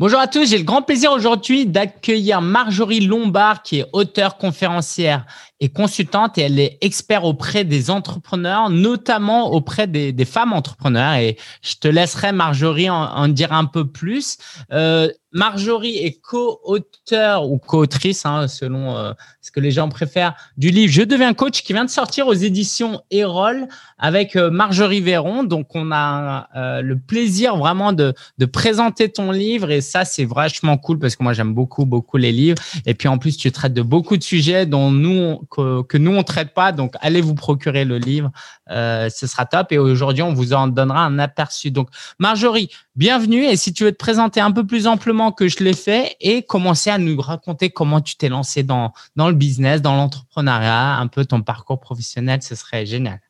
[0.00, 5.24] Bonjour à tous, j'ai le grand plaisir aujourd'hui d'accueillir Marjorie Lombard qui est auteure, conférencière
[5.68, 11.14] consultante et elle est experte auprès des entrepreneurs, notamment auprès des, femmes entrepreneurs.
[11.14, 14.38] Et je te laisserai Marjorie en, dire un peu plus.
[14.72, 19.12] Euh, Marjorie est co-auteur ou co-autrice, hein, selon euh,
[19.42, 22.34] ce que les gens préfèrent, du livre Je deviens coach qui vient de sortir aux
[22.34, 23.66] éditions Erol
[23.98, 25.42] avec euh, Marjorie Véron.
[25.42, 26.48] Donc, on a
[26.82, 31.22] le plaisir vraiment de, de, présenter ton livre et ça, c'est vachement cool parce que
[31.22, 32.62] moi, j'aime beaucoup, beaucoup les livres.
[32.86, 36.22] Et puis, en plus, tu traites de beaucoup de sujets dont nous, que, nous, on
[36.22, 36.72] traite pas.
[36.72, 38.30] Donc, allez vous procurer le livre.
[38.68, 39.72] ce sera top.
[39.72, 41.70] Et aujourd'hui, on vous en donnera un aperçu.
[41.70, 43.44] Donc, Marjorie, bienvenue.
[43.44, 46.42] Et si tu veux te présenter un peu plus amplement que je l'ai fait et
[46.42, 51.06] commencer à nous raconter comment tu t'es lancé dans, dans le business, dans l'entrepreneuriat, un
[51.06, 53.20] peu ton parcours professionnel, ce serait génial.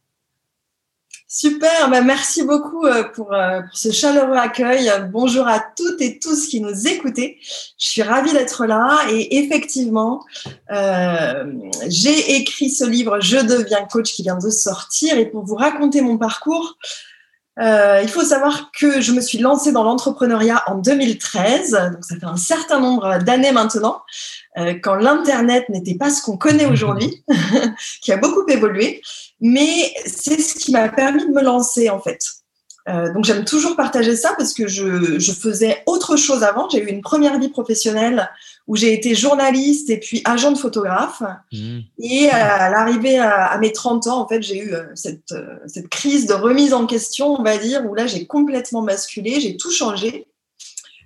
[1.37, 4.89] Super, bah merci beaucoup euh, pour, euh, pour, ce chaleureux accueil.
[5.11, 7.41] Bonjour à toutes et tous qui nous écoutez.
[7.77, 10.25] Je suis ravie d'être là et effectivement,
[10.71, 11.45] euh,
[11.89, 16.03] j'ai écrit ce livre Je deviens coach qui vient de sortir et pour vous raconter
[16.03, 16.79] mon parcours,
[17.61, 22.17] euh, il faut savoir que je me suis lancée dans l'entrepreneuriat en 2013, donc ça
[22.17, 24.03] fait un certain nombre d'années maintenant,
[24.59, 27.25] euh, quand l'Internet n'était pas ce qu'on connaît aujourd'hui,
[28.03, 29.03] qui a beaucoup évolué,
[29.41, 32.19] mais c'est ce qui m'a permis de me lancer en fait.
[32.87, 36.69] Euh, donc j'aime toujours partager ça parce que je, je faisais autre chose avant.
[36.69, 38.31] J'ai eu une première vie professionnelle
[38.67, 41.23] où j'ai été journaliste et puis agent de photographe.
[41.53, 41.79] Mmh.
[41.99, 45.89] Et à l'arrivée à, mes 30 ans, en fait, j'ai eu euh, cette, euh, cette
[45.89, 49.71] crise de remise en question, on va dire, où là, j'ai complètement basculé, j'ai tout
[49.71, 50.27] changé.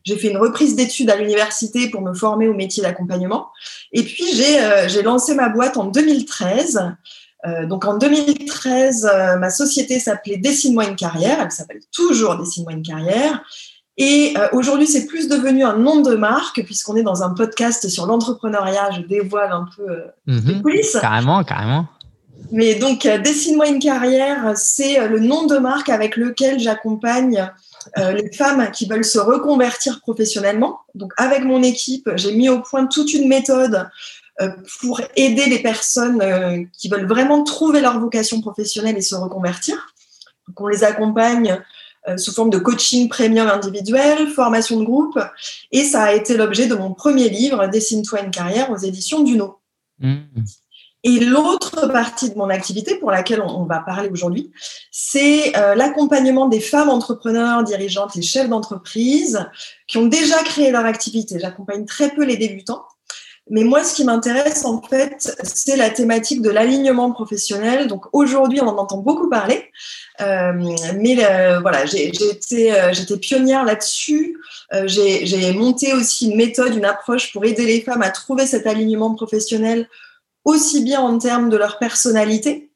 [0.05, 3.49] J'ai fait une reprise d'études à l'université pour me former au métier d'accompagnement.
[3.93, 6.97] Et puis, j'ai lancé ma boîte en 2013
[7.47, 11.39] euh, donc en 2013, euh, ma société s'appelait Dessine-moi une carrière.
[11.41, 13.43] Elle s'appelle toujours Dessine-moi une carrière.
[13.97, 17.89] Et euh, aujourd'hui, c'est plus devenu un nom de marque puisqu'on est dans un podcast
[17.89, 18.91] sur l'entrepreneuriat.
[18.97, 19.87] Je dévoile un peu
[20.27, 20.63] les mhm.
[20.63, 20.97] coulisses.
[21.01, 21.87] Carrément, carrément.
[22.51, 27.51] Mais donc, Dessine-moi une carrière, c'est le nom de marque avec lequel j'accompagne
[27.97, 30.79] les femmes qui veulent se reconvertir professionnellement.
[30.95, 33.89] Donc, avec mon équipe, j'ai mis au point toute une méthode
[34.81, 39.95] pour aider les personnes euh, qui veulent vraiment trouver leur vocation professionnelle et se reconvertir.
[40.47, 41.61] Donc, on les accompagne
[42.09, 45.19] euh, sous forme de coaching premium individuel, formation de groupe,
[45.73, 49.59] et ça a été l'objet de mon premier livre, Dessine-toi une carrière, aux éditions Duno.
[49.99, 50.19] Mmh.
[51.05, 54.51] Et l'autre partie de mon activité pour laquelle on, va parler aujourd'hui,
[54.91, 59.49] c'est l'accompagnement des femmes entrepreneurs, dirigeantes et chefs d'entreprise
[59.87, 61.39] qui ont déjà créé leur activité.
[61.39, 62.83] J'accompagne très peu les débutants
[63.51, 67.87] mais moi, ce qui m'intéresse, en fait, c'est la thématique de l'alignement professionnel.
[67.87, 69.71] Donc aujourd'hui, on en entend beaucoup parler.
[70.21, 70.53] Euh,
[70.97, 71.87] mais euh, voilà, euh,
[72.93, 74.37] j'étais pionnière là-dessus.
[74.85, 79.15] J'ai monté aussi une méthode, une approche pour aider les femmes à trouver cet alignement
[79.15, 79.89] professionnel,
[80.45, 82.71] aussi bien en termes de leur personnalité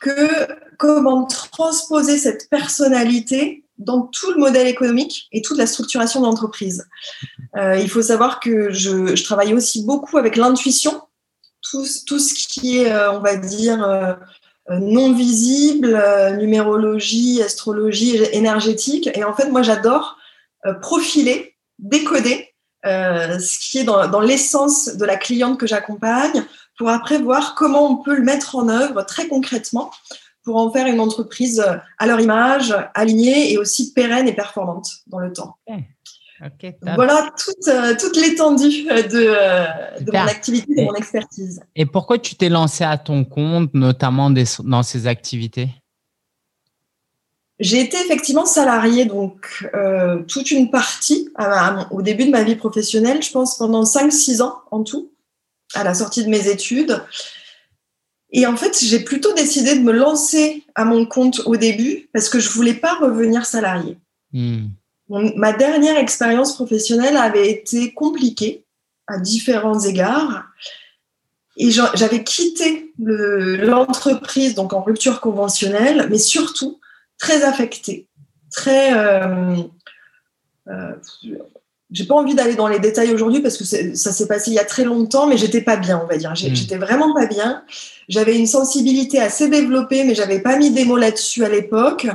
[0.00, 0.46] que
[0.78, 6.86] comment transposer cette personnalité dans tout le modèle économique et toute la structuration d'entreprise.
[7.56, 11.02] Euh, il faut savoir que je, travaille aussi beaucoup avec l'intuition,
[11.62, 14.14] tout, ce qui est, euh, on va dire, euh,
[14.68, 16.02] non visible,
[16.38, 19.10] numérologie, astrologie énergétique.
[19.14, 20.16] Et en fait, moi, j'adore
[20.80, 26.44] profiler, décoder ce qui est dans, dans l'essence de la cliente que j'accompagne
[26.78, 29.90] pour après voir comment on peut le mettre en œuvre très concrètement
[30.44, 34.88] pour en faire une entreprise euh, à leur image, alignée et aussi pérenne et performante
[35.06, 35.56] dans le temps.
[36.94, 41.60] voilà toute, euh, toute l'étendue euh, de, de mon activité, de mon expertise.
[41.74, 45.70] Et pourquoi tu t'es lancé à ton compte, notamment dans ces activités?
[47.60, 49.64] J'ai été effectivement salariée, donc
[50.26, 51.32] toute une partie
[51.92, 55.12] au début de ma vie professionnelle, je pense pendant 5-6 ans en tout,
[55.74, 57.00] à la sortie de mes études.
[58.36, 62.28] Et en fait, j'ai plutôt décidé de me lancer à mon compte au début parce
[62.28, 63.96] que je voulais pas revenir salarié.
[64.32, 64.66] Hmm.
[65.08, 68.64] ma dernière expérience professionnelle avait été compliquée
[69.06, 70.46] à différents égards.
[71.56, 76.80] Et j'avais quitté l'entreprise, donc en rupture conventionnelle, mais surtout
[77.16, 78.08] très affectée,
[78.50, 79.54] très, euh,
[80.66, 80.94] euh,
[81.94, 84.58] j'ai pas envie d'aller dans les détails aujourd'hui parce que ça s'est passé il y
[84.58, 86.32] a très longtemps, mais j'étais pas bien, on va dire.
[86.32, 86.54] Hmm.
[86.54, 87.62] J'étais vraiment pas bien.
[88.08, 92.08] J'avais une sensibilité assez développée, mais j'avais pas mis des mots là-dessus à l'époque.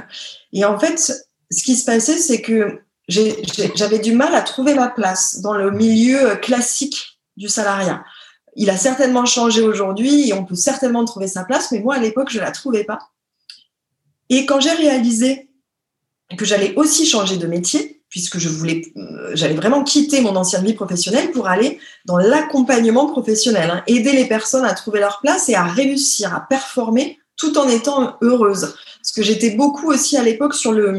[0.52, 1.14] Et en fait,
[1.50, 5.72] ce qui se passait, c'est que j'avais du mal à trouver ma place dans le
[5.72, 8.04] milieu classique du salariat.
[8.58, 12.00] Il a certainement changé aujourd'hui et on peut certainement trouver sa place, mais moi, à
[12.00, 13.00] l'époque, je la trouvais pas.
[14.28, 15.50] Et quand j'ai réalisé
[16.38, 20.66] que j'allais aussi changer de métier, puisque je voulais, euh, j'allais vraiment quitter mon ancienne
[20.66, 25.50] vie professionnelle pour aller dans l'accompagnement professionnel, hein, aider les personnes à trouver leur place
[25.50, 28.76] et à réussir, à performer tout en étant heureuse.
[29.02, 30.94] Parce que j'étais beaucoup aussi à l'époque sur le,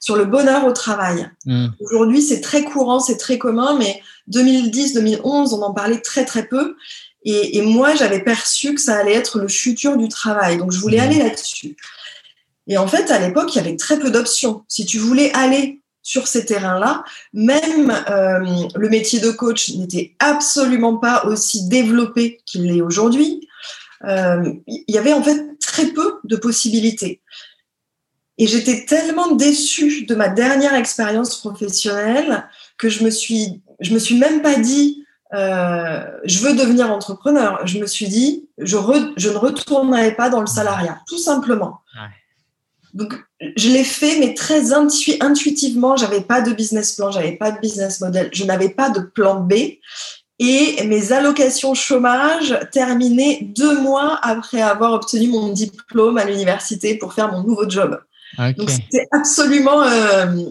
[0.00, 1.30] sur le bonheur au travail.
[1.46, 1.68] Mmh.
[1.80, 6.46] Aujourd'hui, c'est très courant, c'est très commun, mais 2010, 2011, on en parlait très très
[6.46, 6.76] peu.
[7.26, 10.58] Et, moi, j'avais perçu que ça allait être le futur du travail.
[10.58, 11.04] Donc, je voulais mmh.
[11.04, 11.76] aller là-dessus.
[12.66, 14.64] Et en fait, à l'époque, il y avait très peu d'options.
[14.68, 17.02] Si tu voulais aller sur ces terrains-là.
[17.32, 18.38] Même euh,
[18.76, 23.48] le métier de coach n'était absolument pas aussi développé qu'il l'est aujourd'hui.
[24.04, 27.22] Euh, il y avait en fait très peu de possibilités.
[28.36, 32.48] Et j'étais tellement déçue de ma dernière expérience professionnelle
[32.78, 37.66] que je me suis, je me suis même pas dit, euh, je veux devenir entrepreneur.
[37.66, 38.76] Je me suis dit, je,
[39.16, 41.80] je ne retournerai pas dans le salariat, tout simplement.
[42.94, 43.14] Donc,
[43.56, 45.96] je l'ai fait, mais très intu intuitivement.
[45.96, 49.40] J'avais pas de business plan, j'avais pas de business model, je n'avais pas de plan
[49.40, 49.54] B.
[50.38, 57.14] Et mes allocations chômage terminaient deux mois après avoir obtenu mon diplôme à l'université pour
[57.14, 58.00] faire mon nouveau job.
[58.38, 60.50] Donc, c'était absolument, euh,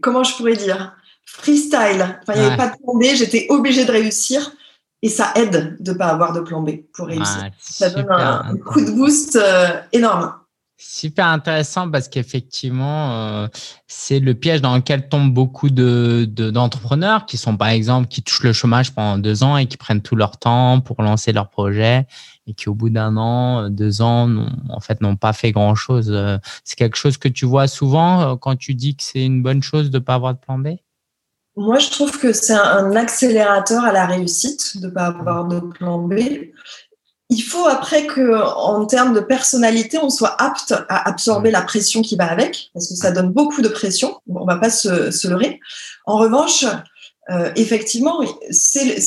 [0.00, 2.18] comment je pourrais dire, freestyle.
[2.22, 4.52] Enfin, il n'y avait pas de plan B, j'étais obligée de réussir.
[5.02, 7.50] Et ça aide de ne pas avoir de plan B pour réussir.
[7.60, 10.32] ça donne un, coup de boost euh, énorme.
[10.76, 13.48] Super intéressant parce qu'effectivement, euh,
[13.86, 18.42] c'est le piège dans lequel tombent beaucoup de, d'entrepreneurs qui sont, par exemple, qui touchent
[18.42, 22.06] le chômage pendant deux ans et qui prennent tout leur temps pour lancer leur projet
[22.48, 24.28] et qui, au bout d'un an, deux ans,
[24.68, 26.10] en fait, n'ont pas fait grand chose.
[26.10, 29.44] Euh, c'est quelque chose que tu vois souvent euh, quand tu dis que c'est une
[29.44, 30.70] bonne chose de ne pas avoir de plan B?
[31.56, 35.60] Moi, je trouve que c'est un accélérateur à la réussite de ne pas avoir de
[35.60, 36.14] plan B
[37.30, 42.02] il faut après que, en termes de personnalité, on soit apte à absorber la pression
[42.02, 44.20] qui va avec, parce que ça donne beaucoup de pression.
[44.28, 45.58] On va pas se, se leurrer.
[46.06, 46.66] En revanche,
[47.30, 48.98] euh, effectivement, c'est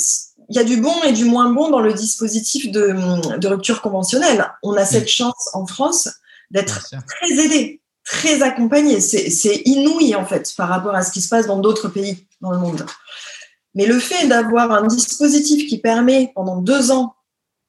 [0.50, 2.96] il y a du bon et du moins bon dans le dispositif de,
[3.38, 4.50] de rupture conventionnelle.
[4.64, 6.10] On a cette chance en France
[6.52, 9.02] d'être très aidé, très accompagné.
[9.02, 12.52] C'est inouï en fait par rapport à ce qui se passe dans d'autres pays dans
[12.52, 12.86] le monde.
[13.76, 17.17] Mais le fait d'avoir un dispositif qui permet pendant deux ans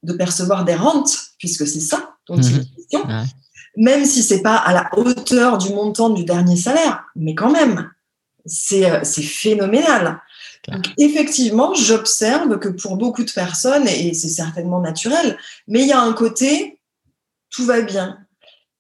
[0.03, 2.67] de percevoir des rentes, puisque c'est ça dont il est mhm.
[2.77, 3.07] question,
[3.77, 7.91] même si c'est pas à la hauteur du montant du dernier salaire, mais quand même,
[8.45, 10.21] c'est euh, phénoménal.
[10.67, 15.93] Donc, effectivement, j'observe que pour beaucoup de personnes, et c'est certainement naturel, mais il y
[15.93, 16.81] a un côté,
[17.51, 18.19] tout va bien.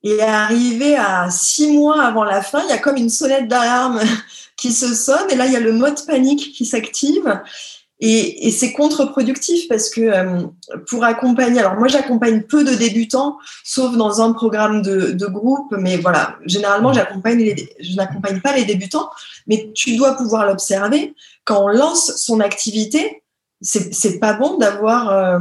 [0.03, 4.01] Et arrivé à six mois avant la fin, il y a comme une sonnette d'alarme
[4.57, 7.41] qui se sonne, et là, il y a le mode panique qui s'active.
[8.01, 10.43] Et, et c'est contre-productif parce que euh,
[10.89, 15.75] pour accompagner, alors moi j'accompagne peu de débutants, sauf dans un programme de, de groupe,
[15.77, 19.11] mais voilà, généralement j'accompagne les, je n'accompagne pas les débutants,
[19.49, 21.17] mais tu dois pouvoir l'observer.
[21.45, 23.25] Quand on lance son activité,
[23.61, 25.39] c'est, c'est pas bon d'avoir euh,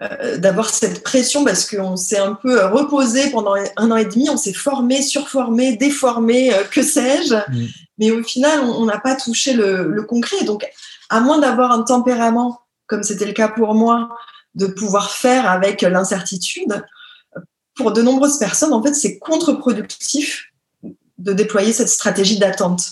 [0.00, 4.30] euh, d'avoir cette pression parce qu'on s'est un peu reposé pendant un an et demi,
[4.30, 7.68] on s'est formé, surformé, déformé, que sais-je, mm.
[7.98, 10.44] mais au final on n'a pas touché le, le concret.
[10.44, 10.64] Donc
[11.10, 14.08] à moins d'avoir un tempérament, comme c'était le cas pour moi,
[14.54, 16.82] de pouvoir faire avec l'incertitude,
[17.74, 20.52] pour de nombreuses personnes, en fait, c'est contre-productif
[21.18, 22.82] de déployer cette stratégie d'attente.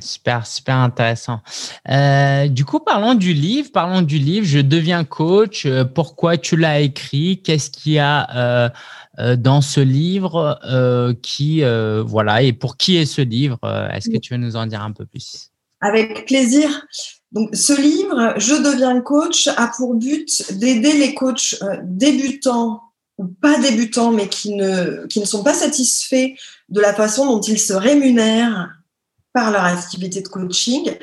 [0.00, 1.40] super, super intéressant.
[1.88, 3.70] Euh, du coup, parlons du livre.
[3.72, 4.46] Parlons du livre.
[4.46, 5.66] Je deviens coach.
[5.66, 7.42] Euh, pourquoi tu l'as écrit?
[7.42, 8.72] Qu'est-ce qu'il y a
[9.18, 10.58] euh, dans ce livre
[11.22, 11.62] Qui,
[12.04, 13.58] voilà, et pour qui est ce livre?
[13.92, 15.50] Est-ce que tu veux nous en dire un peu plus?
[15.80, 16.86] Avec plaisir.
[17.32, 22.82] Donc, ce livre, Je deviens coach, a pour but d'aider les coachs euh, débutants
[23.18, 26.34] ou pas débutants, mais qui ne, qui ne sont pas satisfaits
[26.68, 28.70] de la façon dont ils se rémunèrent
[29.32, 30.94] par leur activité de coaching.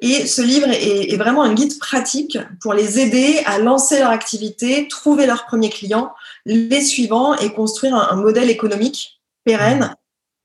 [0.00, 4.88] Et ce livre est, vraiment un guide pratique pour les aider à lancer leur activité,
[4.88, 6.12] trouver leurs premiers clients,
[6.44, 9.94] les suivants et construire un, un modèle économique pérenne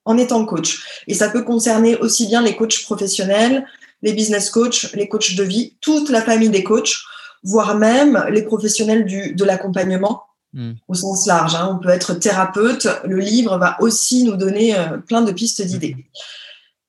[0.05, 1.03] en étant coach.
[1.07, 3.65] Et ça peut concerner aussi bien les coachs professionnels,
[4.01, 6.95] les business coachs, les coachs de vie, toute la famille des coachs,
[7.43, 10.73] voire même les professionnels du, de l'accompagnement hmm.
[10.87, 11.55] au sens large.
[11.55, 11.77] Hein.
[11.77, 12.87] On peut être thérapeute.
[13.03, 15.95] Le livre va aussi nous donner euh, plein de pistes d'idées.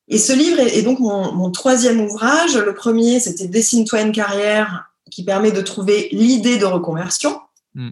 [0.09, 2.57] Et ce livre est, donc mon, troisième ouvrage.
[2.57, 7.41] Le premier, c'était Dessine-toi une carrière qui permet de trouver l'idée de reconversion.
[7.75, 7.91] Hmm.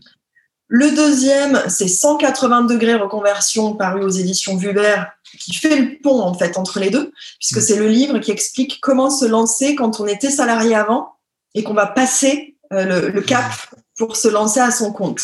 [0.72, 5.10] Le deuxième, c'est 180 degrés reconversion paru aux éditions Vubert,
[5.40, 7.60] qui fait le pont en fait entre les deux, puisque mm.
[7.60, 11.16] c'est le livre qui explique comment se lancer quand on était salarié avant
[11.56, 13.50] et qu'on va passer euh, le, cap
[13.98, 15.20] pour se lancer à son compte.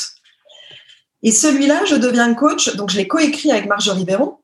[1.22, 4.38] Et celui-là, je deviens coach, donc je l'ai coécrit avec Marjorie Véron.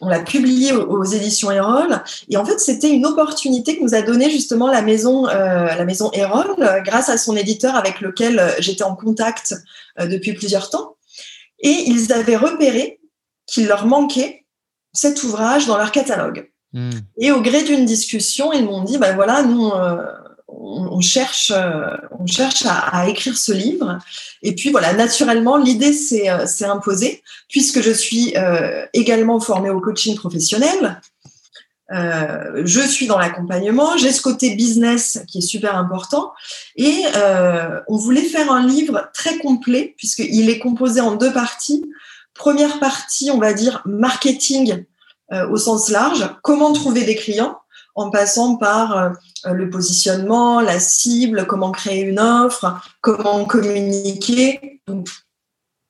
[0.00, 2.02] On l'a publié aux, éditions Erol.
[2.28, 5.84] Et en fait, c'était une opportunité que nous a donné justement la maison, euh, la
[5.84, 6.54] maison Erol,
[6.84, 9.54] grâce à son éditeur avec lequel j'étais en contact
[9.98, 10.96] depuis plusieurs temps.
[11.58, 13.00] Et ils avaient repéré
[13.46, 14.46] qu'il leur manquait
[14.92, 16.50] cet ouvrage dans leur catalogue.
[16.72, 16.90] Hmm.
[17.18, 19.70] Et au gré d'une discussion, ils m'ont dit, ben voilà, nous,
[20.60, 23.98] on, cherche, euh, on cherche à, écrire ce livre.
[24.42, 29.80] Et puis voilà, naturellement, l'idée s'est euh, imposée, puisque je suis euh, également formée au
[29.80, 31.00] coaching professionnel.
[31.90, 36.32] je suis dans l'accompagnement, j'ai ce côté business qui est super important.
[36.76, 37.02] Et
[37.88, 41.84] on voulait faire un livre très complet, puisqu'il est composé en deux parties.
[42.34, 44.84] Première partie, on va dire marketing
[45.50, 47.58] au sens large, comment trouver des clients
[48.00, 54.80] en passant par euh, le positionnement, la cible, comment créer une offre, comment communiquer.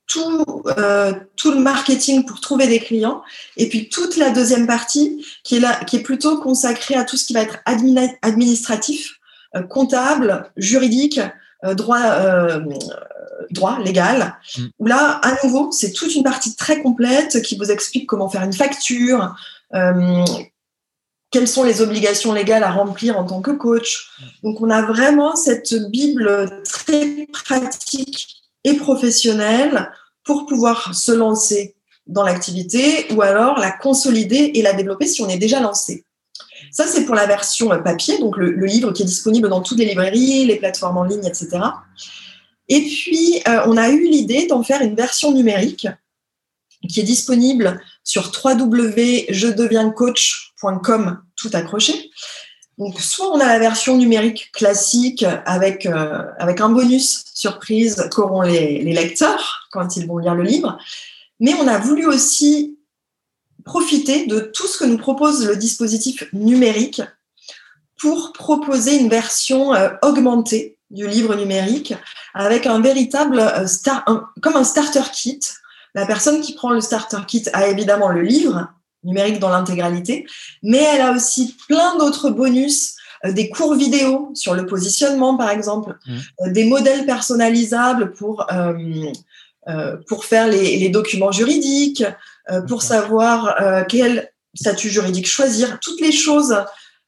[0.06, 0.44] tout,
[0.78, 3.22] euh, tout le marketing pour trouver des clients.
[3.56, 7.16] Et puis toute la deuxième partie qui est, là, qui est plutôt consacrée à tout
[7.16, 7.58] ce qui va être
[8.22, 9.18] administratif,
[9.54, 11.20] euh, comptable, juridique,
[11.62, 12.00] droit,
[13.50, 14.34] droit légal.
[14.56, 14.62] Mm.
[14.78, 18.42] Où là, à nouveau, c'est toute une partie très complète qui vous explique comment faire
[18.42, 19.36] une facture,
[21.30, 24.10] quelles sont les obligations légales à remplir en tant que coach.
[24.42, 29.90] Donc, on a vraiment cette Bible très pratique et professionnelle
[30.24, 35.28] pour pouvoir se lancer dans l'activité ou alors la consolider et la développer si on
[35.28, 36.04] est déjà lancé.
[36.72, 39.86] Ça, c'est pour la version papier, donc le, livre qui est disponible dans toutes les
[39.86, 41.58] librairies, les plateformes en ligne, etc.
[42.68, 45.88] Et puis, euh, on a eu l'idée d'en faire une version numérique
[46.88, 52.10] qui est disponible sur www.jedevienscoach.com tout accroché.
[52.78, 58.40] Donc, soit on a la version numérique classique avec, euh, avec un bonus surprise qu'auront
[58.40, 60.78] les, lecteurs quand ils vont lire le livre,
[61.40, 62.78] mais on a voulu aussi
[63.66, 67.02] profiter de tout ce que nous propose le dispositif numérique
[68.00, 71.92] pour proposer une version euh, augmentée du livre numérique
[72.32, 73.66] avec un véritable euh,
[74.40, 75.40] comme un starter kit
[75.94, 78.68] la personne qui prend le starter kit a évidemment le livre
[79.04, 80.26] numérique dans l'intégralité,
[80.62, 85.50] mais elle a aussi plein d'autres bonus, euh, des cours vidéo sur le positionnement par
[85.50, 86.16] exemple, mmh.
[86.16, 92.04] euh, des modèles personnalisables pour, euh, pour faire les, documents juridiques,
[92.66, 96.56] pour savoir quel statut juridique choisir, toutes les choses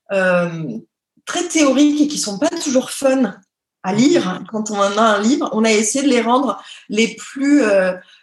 [0.09, 3.35] très théoriques et qui sont pas toujours fun
[3.83, 7.63] à lire quand on a un livre, on a essayé de les rendre les plus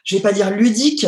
[0.04, 1.06] je vais pas dire ludiques,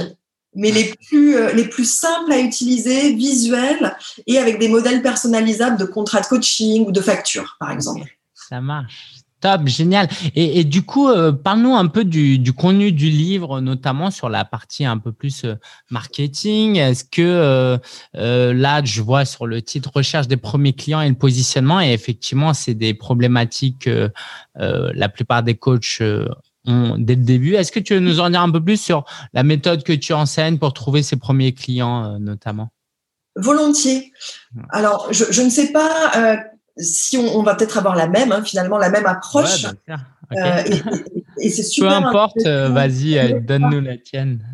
[0.54, 3.96] mais les plus, euh, les plus simples à utiliser, visuels
[4.28, 8.06] et avec des modèles personnalisables de contrats de coaching ou de factures, par exemple.
[8.34, 9.14] Ça marche.
[9.42, 10.08] Top, génial.
[10.36, 14.86] Et, du coup, euh, parle-nous un peu du, contenu du livre, notamment sur la partie
[14.86, 15.56] un peu plus euh,
[15.90, 16.78] marketing.
[16.78, 17.80] Est-ce que
[18.14, 22.54] là, je vois sur le titre recherche des premiers clients et le positionnement, et effectivement,
[22.54, 23.90] c'est des problématiques.
[24.56, 26.02] la plupart des coachs
[26.66, 27.56] dès le début.
[27.56, 30.14] Est-ce que tu veux nous en dire un peu plus sur la méthode que tu
[30.14, 32.70] enseignes pour trouver ses premiers clients, euh, notamment?
[33.36, 34.12] Volontiers.
[34.70, 36.36] Alors, je, ne sais pas euh,
[36.78, 39.66] si on, va peut-être avoir la même, hein, finalement, la même approche.
[40.34, 40.64] Euh,
[41.38, 42.00] et, c'est super.
[42.00, 44.46] Peu importe, vas-y, donne-nous la tienne.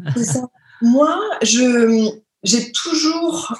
[0.81, 2.09] Moi, je,
[2.43, 3.55] j'ai toujours,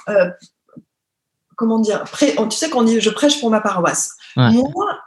[1.56, 4.16] comment dire, tu sais qu'on dit je prêche pour ma paroisse.
[4.36, 4.98] Moi,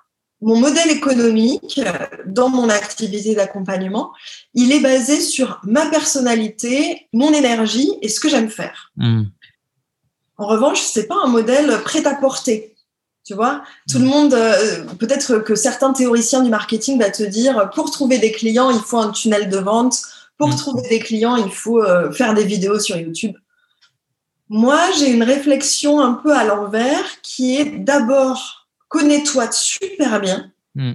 [0.42, 1.80] mon modèle économique
[2.26, 4.12] dans mon activité d'accompagnement,
[4.54, 8.92] il est basé sur ma personnalité, mon énergie et ce que j'aime faire.
[8.98, 9.26] Hmm.
[10.38, 12.71] En revanche, c'est pas un modèle prêt à porter.
[13.24, 14.10] Tu vois, tout le hmm.
[14.10, 18.72] monde, euh, peut-être que certains théoriciens du marketing vont te dire, pour trouver des clients,
[18.72, 20.02] il faut un tunnel de vente.
[20.38, 20.56] Pour hmm.
[20.56, 23.36] trouver des clients, il faut euh, faire des vidéos sur YouTube.
[24.50, 30.94] Moi, j'ai une réflexion un peu à l'envers qui est d'abord connais-toi super bien, hmm.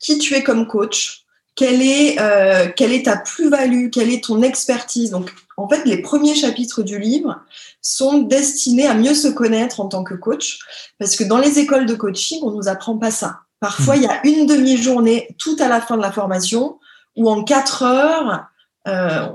[0.00, 1.26] qui tu es comme coach,
[1.58, 5.10] quelle est, euh, quelle est ta plus-value, quelle est ton expertise?
[5.10, 7.40] Donc, en fait, les premiers chapitres du livre
[7.82, 10.60] sont destinés à mieux se connaître en tant que coach,
[11.00, 13.40] parce que dans les écoles de coaching, on nous apprend pas ça.
[13.58, 13.98] Parfois, hmm.
[13.98, 16.78] il y a une demi-journée tout à la fin de la formation,
[17.16, 18.46] où en quatre heures,
[18.86, 19.26] euh,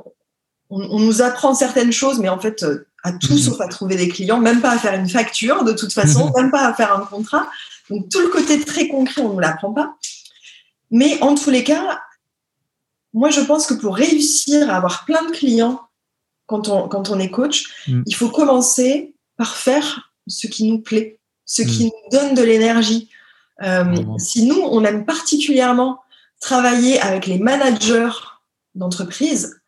[0.69, 3.39] on, nous apprend certaines choses, mais en fait, euh, à tout mhm.
[3.39, 6.51] sauf à trouver des clients, même pas à faire une facture de toute façon, même
[6.51, 7.49] pas à faire un contrat.
[7.89, 9.97] Donc tout le côté très concret, on ne l'apprend pas.
[10.89, 11.99] Mais en tous les cas,
[13.13, 15.81] moi je pense que pour réussir à avoir plein de clients
[16.47, 18.03] quand on, quand on est coach, mm.
[18.05, 21.89] il faut commencer par faire ce qui nous plaît, ce qui mm.
[21.89, 23.09] nous donne de l'énergie.
[23.61, 25.99] Euh, si nous, on aime particulièrement
[26.39, 28.11] travailler avec les managers
[28.75, 29.61] d'entreprise,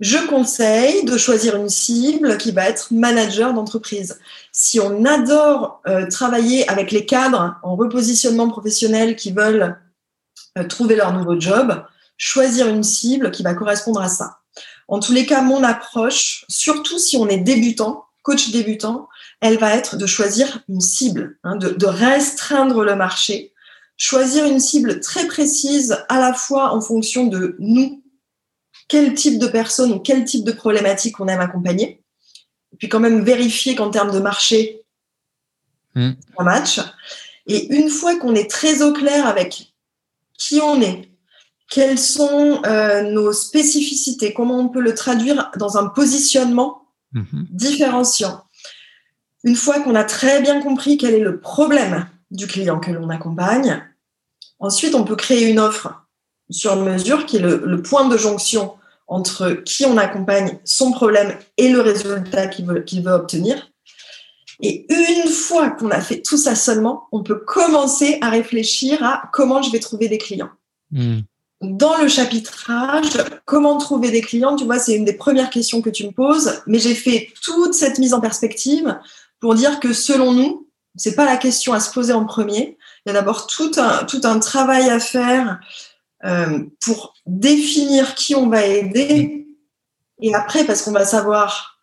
[0.00, 4.18] je conseille de choisir une cible qui va être manager d'entreprise.
[4.50, 9.78] Si on adore euh, travailler avec les cadres en repositionnement professionnel qui veulent
[10.56, 11.84] euh, trouver leur nouveau job,
[12.20, 14.40] choisir une cible qui va correspondre à ça.
[14.88, 19.08] En tous les cas, mon approche, surtout si on est débutant, coach débutant,
[19.40, 23.54] elle va être de choisir une cible, hein, de, de restreindre le marché,
[23.96, 28.04] choisir une cible très précise à la fois en fonction de nous,
[28.86, 32.04] quel type de personne ou quel type de problématique on aime accompagner.
[32.74, 34.82] Et puis quand même vérifier qu'en termes de marché,
[35.96, 36.80] on match.
[37.46, 39.72] Et une fois qu'on est très au clair avec
[40.36, 41.09] qui on est,
[41.70, 47.46] quelles sont euh, nos spécificités, comment on peut le traduire dans un positionnement Mhm.
[47.50, 48.44] différenciant?
[49.42, 53.08] Une fois qu'on a très bien compris quel est le problème du client que l'on
[53.08, 53.82] accompagne,
[54.58, 56.06] ensuite on peut créer une offre
[56.50, 58.74] sur mesure qui est le, le point de jonction
[59.08, 63.70] entre qui on accompagne, son problème et le résultat qu'il veut, obtenir.
[64.62, 69.22] Et une fois qu'on a fait tout ça seulement, on peut commencer à réfléchir à
[69.32, 70.50] comment je vais trouver des clients
[70.92, 71.20] Mm.
[71.60, 75.90] Dans le chapitrage, comment trouver des clients, tu vois, c'est une des premières questions que
[75.90, 78.98] tu me poses, mais j'ai fait toute cette mise en perspective
[79.40, 82.78] pour dire que selon nous, c'est pas la question à se poser en premier.
[83.04, 85.60] Il y a d'abord tout un, travail à faire
[86.24, 89.46] euh, pour définir qui on va aider.
[90.20, 91.78] Et après, parce qu'on va savoir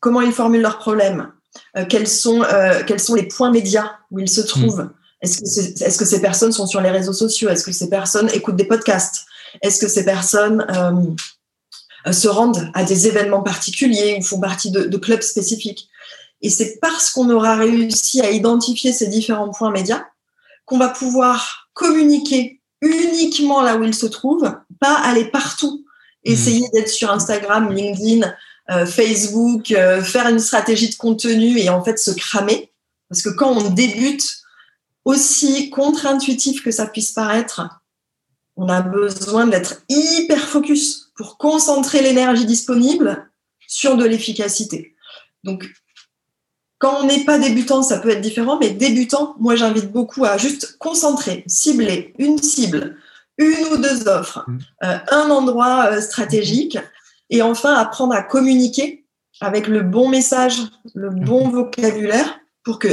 [0.00, 1.32] comment ils formulent leurs problèmes,
[1.76, 4.90] euh, quels, sont, euh, quels sont les points médias où ils se trouvent.
[5.22, 7.48] Est-ce que, ces personnes sont sur les réseaux sociaux?
[7.48, 9.24] Est-ce que ces personnes écoutent des podcasts?
[9.62, 10.92] Est-ce que ces personnes euh,
[12.08, 15.88] euh, se rendent à des événements particuliers ou font partie de, de clubs spécifiques?
[16.40, 20.04] Et c'est parce qu'on aura réussi à identifier ces différents points médias
[20.64, 25.84] qu'on va pouvoir communiquer uniquement là où ils se trouvent, pas aller partout,
[26.24, 28.32] essayer d'être sur Instagram, LinkedIn,
[28.70, 32.72] euh, Facebook, euh, faire une stratégie de contenu et en fait se cramer.
[33.08, 34.24] Parce que quand on débute,
[35.04, 37.62] aussi contre-intuitif que ça puisse paraître,
[38.56, 43.30] on a besoin d'être hyper focus pour concentrer l'énergie disponible
[43.66, 44.94] sur de l'efficacité.
[45.44, 45.68] Donc,
[46.78, 50.36] quand on n'est pas débutant, ça peut être différent, mais débutant, moi j'invite beaucoup à
[50.36, 52.96] juste concentrer, cibler une cible,
[53.38, 54.58] une ou deux offres, Mm.
[54.84, 56.78] euh, un endroit euh, stratégique,
[57.30, 59.06] et enfin apprendre à communiquer
[59.40, 60.56] avec le bon message,
[60.94, 62.88] le bon vocabulaire pour que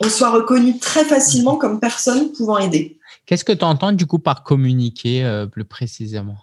[0.00, 2.98] on soit reconnu très facilement comme personne pouvant aider.
[3.26, 6.38] Qu'est-ce que tu entends du coup par communiquer euh, plus précisément?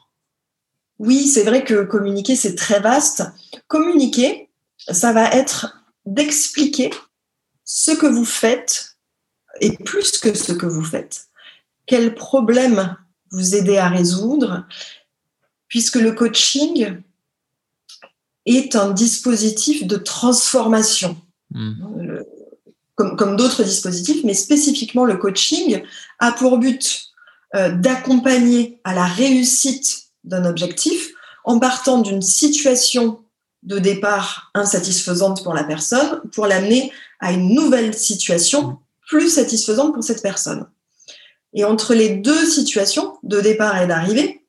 [1.00, 3.24] Oui, c'est vrai que communiquer, c'est très vaste.
[3.68, 6.92] Communiquer, ça va être d'expliquer
[7.64, 8.98] ce que vous faites
[9.62, 11.28] et plus que ce que vous faites.
[11.86, 12.96] Quel problème
[13.32, 14.66] vous aidez à résoudre,
[15.68, 17.02] puisque le coaching
[18.46, 21.18] est un dispositif de transformation.
[21.52, 22.03] Mm.
[22.96, 25.82] Comme, comme d'autres dispositifs, mais spécifiquement le coaching
[26.20, 27.14] a pour but
[27.56, 31.10] euh, d'accompagner à la réussite d'un objectif
[31.44, 33.20] en partant d'une situation
[33.64, 38.78] de départ insatisfaisante pour la personne pour l'amener à une nouvelle situation
[39.08, 40.68] plus satisfaisante pour cette personne.
[41.54, 44.46] Et entre les deux situations de départ et d'arrivée,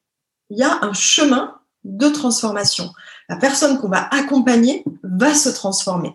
[0.50, 1.54] il y a un chemin
[1.85, 2.90] de transformation.
[3.28, 6.14] La personne qu'on va accompagner va se transformer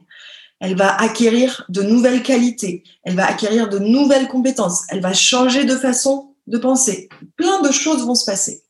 [0.59, 5.65] elle va acquérir de nouvelles qualités, elle va acquérir de nouvelles compétences, elle va changer
[5.65, 7.09] de façon de penser.
[7.35, 8.63] Plein de choses vont se passer.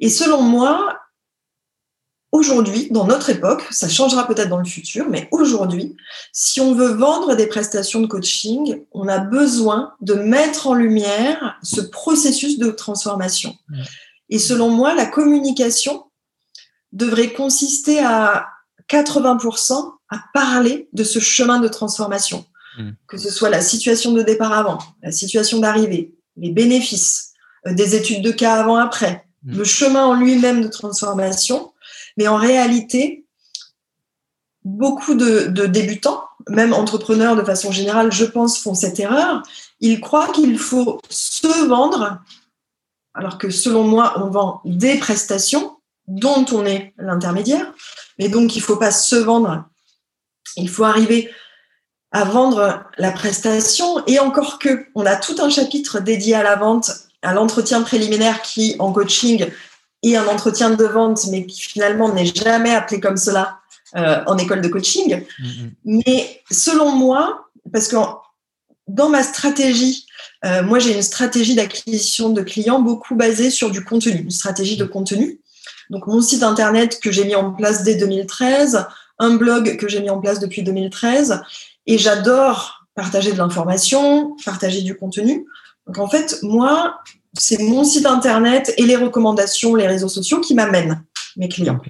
[0.00, 0.98] Et selon moi,
[2.30, 5.96] aujourd'hui, dans notre époque, ça changera peut-être dans le futur, mais aujourd'hui,
[6.32, 11.58] si on veut vendre des prestations de coaching, on a besoin de mettre en lumière
[11.62, 13.56] ce processus de transformation.
[14.28, 16.04] Et selon moi, la communication
[16.92, 18.48] devrait consister à
[18.90, 22.44] 80% à parler de ce chemin de transformation,
[22.78, 22.90] Mm.
[23.06, 27.32] que ce soit la situation de départ avant, la situation d'arrivée, les bénéfices,
[27.68, 29.58] euh, des études de cas avant-après, Mm.
[29.58, 31.72] le chemin en lui-même de transformation.
[32.16, 33.24] Mais en réalité,
[34.64, 39.42] beaucoup de, de débutants, même entrepreneurs de façon générale, je pense, font cette erreur.
[39.80, 42.18] Ils croient qu'il faut se vendre,
[43.14, 45.76] alors que selon moi, on vend des prestations
[46.08, 47.72] dont on est l'intermédiaire.
[48.18, 49.64] Mais donc, il ne faut pas se vendre.
[50.56, 51.30] Il faut arriver
[52.12, 54.04] à vendre la prestation.
[54.06, 56.90] Et encore que, on a tout un chapitre dédié à la vente,
[57.22, 59.46] à l'entretien préliminaire qui, en coaching,
[60.02, 63.58] est un entretien de vente, mais qui finalement n'est jamais appelé comme cela
[63.96, 65.24] euh, en école de coaching.
[65.84, 67.96] Mais selon moi, parce que
[68.86, 70.06] dans ma stratégie,
[70.44, 74.76] euh, moi j'ai une stratégie d'acquisition de clients beaucoup basée sur du contenu, une stratégie
[74.76, 75.40] de contenu.
[75.90, 78.86] Donc mon site internet que j'ai mis en place dès 2013,
[79.18, 81.42] un blog que j'ai mis en place depuis 2013,
[81.86, 85.46] et j'adore partager de l'information, partager du contenu.
[85.86, 87.00] Donc en fait, moi,
[87.34, 91.02] c'est mon site internet et les recommandations, les réseaux sociaux qui m'amènent
[91.36, 91.80] mes clients.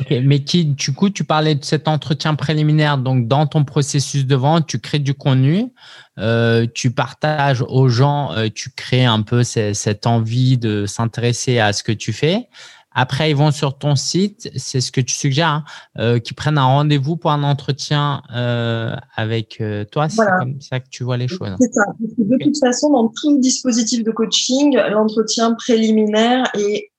[0.00, 2.98] Ok, mais qui, du coup, tu parlais de cet entretien préliminaire.
[2.98, 5.72] Donc, dans ton processus de vente, tu crées du contenu,
[6.18, 11.72] euh, tu partages aux gens, euh, tu crées un peu cette envie de s'intéresser à
[11.72, 12.48] ce que tu fais.
[12.94, 15.64] Après, ils vont sur ton site, c'est ce que tu suggères, hein,
[15.98, 20.08] euh, qu'ils prennent un rendez-vous pour un entretien euh, avec euh, toi.
[20.08, 21.56] C'est comme ça que tu vois les choses.
[21.60, 21.82] C'est ça.
[21.98, 26.90] de toute façon, dans tout dispositif de coaching, l'entretien préliminaire est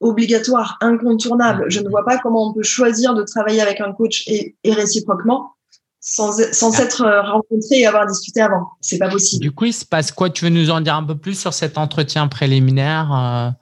[0.00, 1.64] obligatoire, incontournable.
[1.68, 5.52] Je ne vois pas comment on peut choisir de travailler avec un coach et, réciproquement
[6.00, 6.76] sans, sans ah.
[6.76, 8.68] s'être rencontré et avoir discuté avant.
[8.80, 9.42] C'est pas possible.
[9.42, 10.30] Du coup, il se passe quoi?
[10.30, 13.54] Tu veux nous en dire un peu plus sur cet entretien préliminaire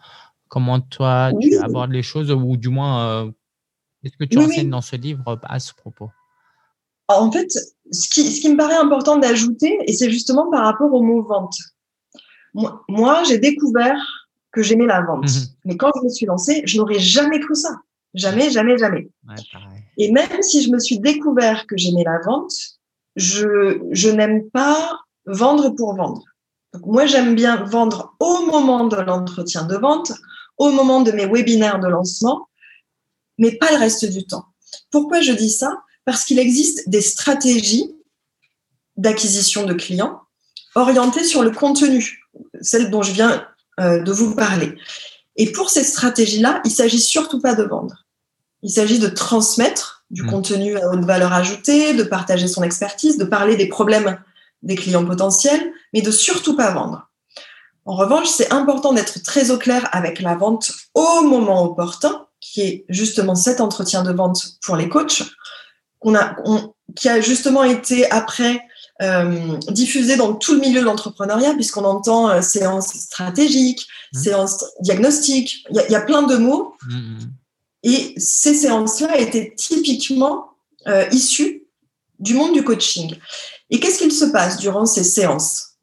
[0.49, 3.31] Comment toi, tu abordes les choses ou du moins, euh,
[4.03, 6.11] qu'est-ce que tu enseignes dans ce livre à ce propos?
[7.09, 10.93] En fait, ce qui, ce qui me paraît important d'ajouter, et c'est justement par rapport
[10.93, 11.57] au mot vente.
[12.89, 14.01] Moi, j'ai découvert
[14.53, 15.25] que j'aimais la vente.
[15.25, 17.77] Mmh Mais quand je me suis lancée, je n'aurais jamais cru ça.
[18.15, 19.11] Jamais, jamais, jamais.
[19.99, 22.53] et même si je me suis découvert que j'aimais la vente,
[23.15, 26.23] je, je n'aime pas vendre pour vendre.
[26.73, 30.13] Donc moi, j'aime bien vendre au moment de l'entretien de vente,
[30.59, 32.49] au moment de mes webinaires de lancement,
[33.39, 34.47] mais pas le reste du temps.
[34.91, 35.83] Pourquoi je dis ça?
[36.05, 37.95] Parce qu'il existe des stratégies
[38.97, 40.21] d'acquisition de clients
[40.75, 42.23] orientées sur le contenu,
[42.61, 43.47] celle dont je viens
[43.81, 44.75] euh, de vous parler.
[45.37, 48.07] Et pour ces stratégies-là, il s'agit surtout pas de vendre.
[48.63, 50.31] Il s'agit de transmettre du mmh.
[50.31, 54.19] contenu à haute valeur ajoutée, de partager son expertise, de parler des problèmes
[54.63, 57.11] des clients potentiels, mais de surtout pas vendre.
[57.87, 62.61] En revanche, c'est important d'être très au clair avec la vente au moment opportun, qui
[62.61, 65.23] est justement cet entretien de vente pour les coachs,
[66.01, 66.37] qu'on a,
[66.97, 68.61] qui a justement été après
[69.03, 74.19] euh, diffusé dans tout le milieu de l'entrepreneuriat, puisqu'on entend euh, séance stratégique, mmh.
[74.19, 76.75] séance diagnostique, il y, a plein de mots.
[76.89, 77.19] Mmh.
[77.85, 80.49] Et ces séances-là étaient typiquement
[80.89, 81.67] euh, issues
[82.19, 83.15] du monde du coaching.
[83.71, 85.76] Et qu'est-ce qu'il se passe durant ces séances?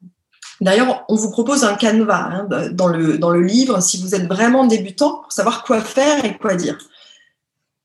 [0.64, 5.18] D'ailleurs, on vous propose un canevas hein, dans, le, livre si vous êtes vraiment débutant
[5.18, 6.78] pour savoir quoi faire et quoi dire.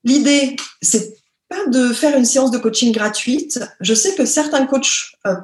[0.02, 1.14] L'idée, c'est
[1.50, 3.60] pas de faire une séance de coaching gratuite.
[3.80, 5.34] Je sais que certains coachs euh,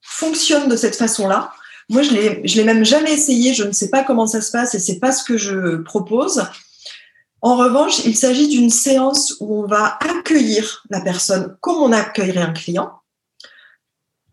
[0.00, 1.52] fonctionnent de cette façon-là.
[1.90, 3.52] Moi, je l'ai, je l'ai même jamais essayé.
[3.52, 6.44] Je ne sais pas comment ça se passe et c'est pas ce que je propose.
[7.42, 12.40] En revanche, il s'agit d'une séance où on va accueillir la personne comme on accueillerait
[12.40, 12.90] un client.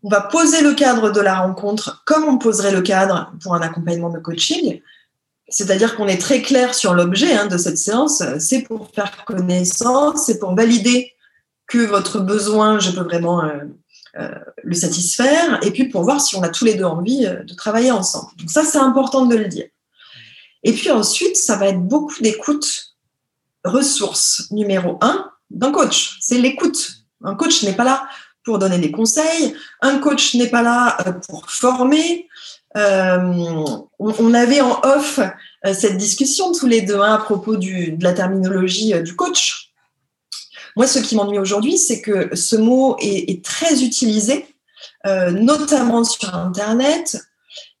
[0.04, 3.62] On va poser le cadre de la rencontre comme on poserait le cadre pour un
[3.62, 4.82] accompagnement de coaching.
[5.48, 8.22] C'est-à-dire qu'on est très clair sur l'objet hein, de cette séance.
[8.38, 11.12] C'est pour faire connaissance, c'est pour valider
[11.66, 13.60] que votre besoin, je peux vraiment euh,
[14.18, 14.28] euh,
[14.62, 17.54] le satisfaire, et puis pour voir si on a tous les deux envie euh, de
[17.54, 18.30] travailler ensemble.
[18.36, 19.66] Donc ça, c'est important de le dire.
[20.62, 22.94] Et puis ensuite, ça va être beaucoup d'écoute.
[23.64, 27.04] Ressource numéro un d'un coach, c'est l'écoute.
[27.22, 28.06] Un coach n'est pas là
[28.44, 29.54] pour donner des conseils.
[29.80, 32.28] Un coach n'est pas là euh, pour former.
[32.76, 33.64] Euh,
[33.98, 38.12] on, avait en off euh, cette discussion tous les deux hein, à propos de la
[38.12, 39.70] terminologie du coach.
[40.76, 44.44] Moi, ce qui m'ennuie aujourd'hui, c'est que ce mot est, très utilisé,
[45.04, 47.16] notamment sur Internet.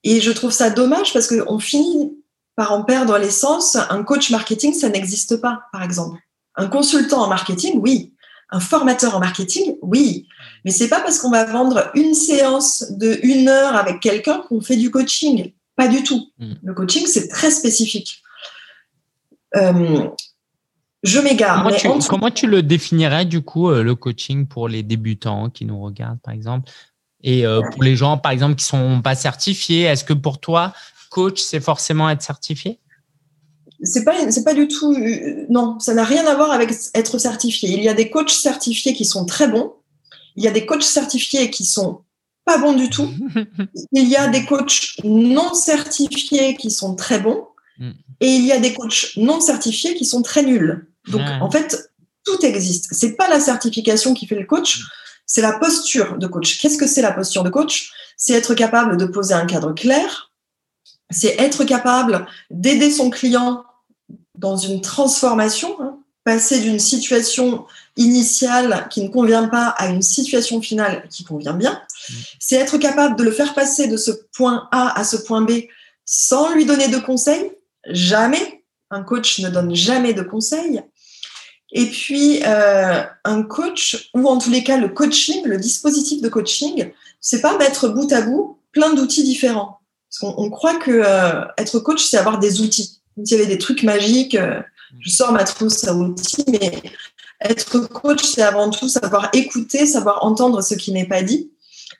[0.04, 2.12] Et je trouve ça dommage parce qu'on finit
[2.54, 3.76] par en perdre l'essence.
[3.90, 6.20] Un coach marketing, ça n'existe pas, par exemple.
[6.54, 8.14] Un consultant en marketing, oui.
[8.50, 10.28] Un formateur en marketing, oui.
[10.64, 14.60] Mais c'est pas parce qu'on va vendre une séance de une heure avec quelqu'un qu'on
[14.60, 15.52] fait du coaching.
[15.76, 16.30] Pas du tout.
[16.38, 16.52] Mm.
[16.62, 18.22] Le coaching, c'est très spécifique.
[19.56, 20.08] Euh,
[21.02, 21.70] je m'égare.
[22.08, 26.20] Comment, tu le définirais du coup, euh, le coaching pour les débutants qui nous regardent,
[26.20, 26.70] par exemple?
[27.22, 30.72] Et euh, pour les gens, par exemple, qui sont pas certifiés, est-ce que pour toi,
[31.10, 32.80] coach, c'est forcément être certifié?
[33.82, 34.96] C'est pas c'est pas du tout
[35.50, 38.94] non ça n'a rien à voir avec être certifié il y a des coachs certifiés
[38.94, 39.74] qui sont très bons
[40.36, 42.02] il y a des coachs certifiés qui sont
[42.44, 43.10] pas bons du tout.
[43.92, 47.46] Il y a des coachs non certifiés qui sont très bons.
[47.78, 47.90] Mm.
[48.20, 50.88] Et il y a des coachs non certifiés qui sont très nuls.
[51.08, 51.90] Donc, en fait,
[52.24, 52.88] tout existe.
[52.92, 54.80] C'est pas la certification qui fait le coach,
[55.26, 56.58] c'est la posture de coach.
[56.58, 57.92] Qu'est-ce que c'est la posture de coach?
[58.16, 60.30] C'est être capable de poser un cadre clair.
[61.10, 63.64] C'est être capable d'aider son client
[64.36, 65.93] dans une transformation, hein,
[66.24, 71.80] passer d'une situation initiale qui ne convient pas à une situation finale qui convient bien.
[72.40, 75.64] C'est être capable de le faire passer de ce point A à ce point B
[76.04, 77.52] sans lui donner de conseils.
[77.86, 80.82] Jamais Un coach ne donne jamais de conseils.
[81.72, 86.28] Et puis, euh, un coach, ou en tous les cas le coaching, le dispositif de
[86.28, 89.80] coaching, c'est pas mettre bout à bout plein d'outils différents.
[90.08, 93.00] Parce qu'on croit que euh, être coach, c'est avoir des outils.
[93.16, 94.60] S'il y avait des trucs magiques, euh,
[95.00, 96.82] je sors ma trousse à outils, mais
[97.40, 101.50] être coach, c'est avant tout savoir écouter, savoir entendre ce qui n'est pas dit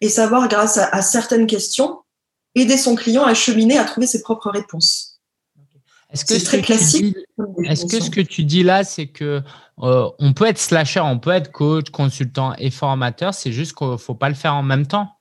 [0.01, 2.01] et savoir, grâce à, certaines questions,
[2.55, 5.21] aider son client à cheminer, à trouver ses propres réponses.
[6.11, 7.17] Est-ce que c'est très classique
[7.65, 9.43] Est-ce que ce que tu dis là, c'est que
[9.83, 13.89] euh, on peut être slasher, on peut être coach, consultant et formateur, c'est juste qu'il
[13.89, 15.14] ne faut pas le faire en même temps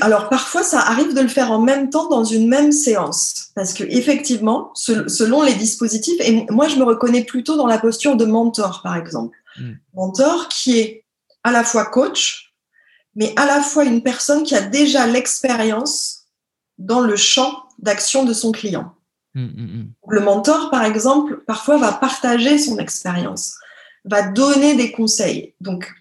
[0.00, 3.72] alors parfois, ça arrive de le faire en même temps dans une même séance, parce
[3.74, 8.24] que effectivement, selon les dispositifs, et moi je me reconnais plutôt dans la posture de
[8.24, 9.72] mentor, par exemple, hmm.
[9.94, 11.04] mentor qui est
[11.44, 12.54] à la fois coach,
[13.14, 16.26] mais à la fois une personne qui a déjà l'expérience
[16.78, 18.94] dans le champ d'action de son client.
[19.34, 23.54] Hmm, hmm, le mentor, par exemple, parfois va partager son expérience,
[24.04, 25.54] va donner des conseils.
[25.60, 25.92] Donc,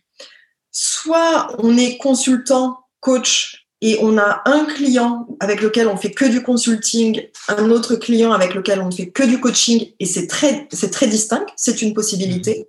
[0.71, 6.25] soit on est consultant, coach, et on a un client avec lequel on fait que
[6.25, 10.27] du consulting, un autre client avec lequel on ne fait que du coaching, et c'est
[10.27, 12.67] très, c'est très distinct, c'est une possibilité.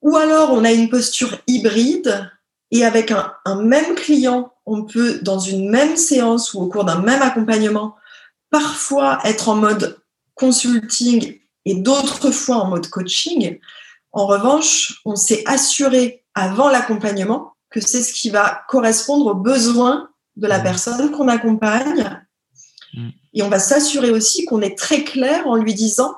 [0.00, 2.28] Ou alors on a une posture hybride,
[2.72, 6.84] et avec un, un même client, on peut, dans une même séance ou au cours
[6.84, 7.94] d'un même accompagnement,
[8.50, 10.00] parfois être en mode
[10.34, 13.58] consulting et d'autres fois en mode coaching.
[14.10, 20.10] En revanche, on s'est assuré avant l'accompagnement que c'est ce qui va correspondre aux besoins
[20.36, 20.62] de la mmh.
[20.62, 22.22] personne qu'on accompagne.
[22.94, 23.08] Mmh.
[23.34, 26.14] Et on va s'assurer aussi qu'on est très clair en lui disant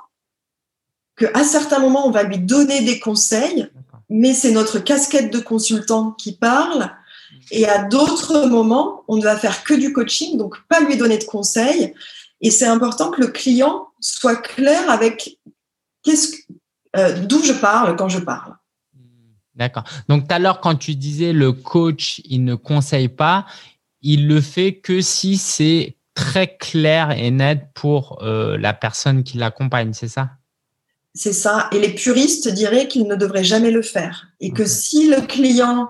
[1.17, 3.69] qu'à certains moments, on va lui donner des conseils,
[4.11, 6.91] mais c'est notre casquette de consultant qui parle.
[7.51, 11.19] Et à d'autres moments, on ne va faire que du coaching, donc pas lui donner
[11.19, 11.95] de conseils.
[12.41, 15.39] Et c'est important que le client soit clair avec
[16.03, 16.37] qu'est-ce,
[16.97, 18.57] euh, d'où je parle quand je parle.
[19.55, 19.85] D'accord.
[20.09, 23.47] Donc, tout à l'heure, quand tu disais le coach, il ne conseille pas,
[24.03, 29.39] il le fait que si c'est très clair et net pour euh, la personne qui
[29.39, 30.31] l'accompagne, c'est ça?
[31.15, 31.69] C'est ça.
[31.73, 34.29] Et les puristes diraient qu'il ne devrait jamais le faire.
[34.41, 35.89] Et que si le client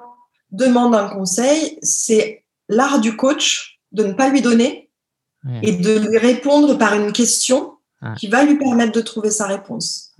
[0.51, 4.91] demande un conseil, c'est l'art du coach de ne pas lui donner
[5.63, 7.74] et de lui répondre par une question
[8.17, 10.15] qui va lui permettre de trouver sa réponse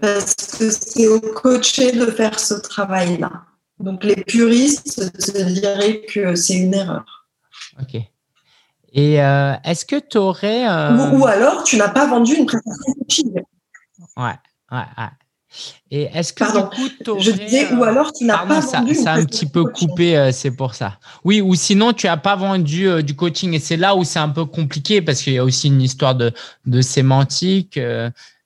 [0.00, 3.30] parce que c'est au coaché de faire ce travail-là.
[3.78, 7.28] Donc les puristes se diraient que c'est une erreur.
[7.80, 8.00] Ok.
[8.94, 10.68] Et euh, est-ce que tu aurais.
[10.68, 13.32] Euh, ou, alors, tu n'as pas vendu une prestation coaching.
[14.16, 14.34] Ouais,
[14.70, 15.08] ouais, ouais.
[15.90, 16.70] Et est-ce que Pardon,
[17.18, 18.94] je disais, ou alors tu n'as pas vendu.
[18.94, 20.98] Ça, ça a un petit peu coupé, euh, c'est pour ça.
[21.24, 24.30] Oui, ou sinon tu n'as pas vendu du coaching et c'est là où c'est un
[24.30, 26.32] peu compliqué parce qu'il y a aussi une histoire de,
[26.66, 27.78] de sémantique.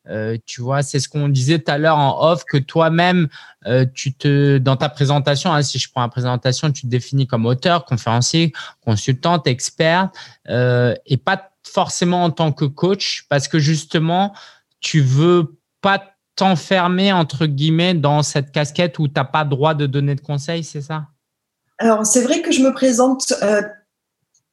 [0.08, 3.28] Euh, tu vois, c'est ce qu'on disait tout à l'heure en off que toi-même,
[3.66, 7.26] euh, tu te, dans ta présentation, hein, si je prends la présentation, tu te définis
[7.26, 8.52] comme auteur, conférencier,
[8.84, 10.10] consultante, expert,
[10.48, 14.32] euh, et pas forcément en tant que coach, parce que justement,
[14.80, 19.86] tu veux pas t'enfermer entre guillemets dans cette casquette où tu n'as pas droit de
[19.86, 21.06] donner de conseils, c'est ça?
[21.78, 23.34] Alors c'est vrai que je me présente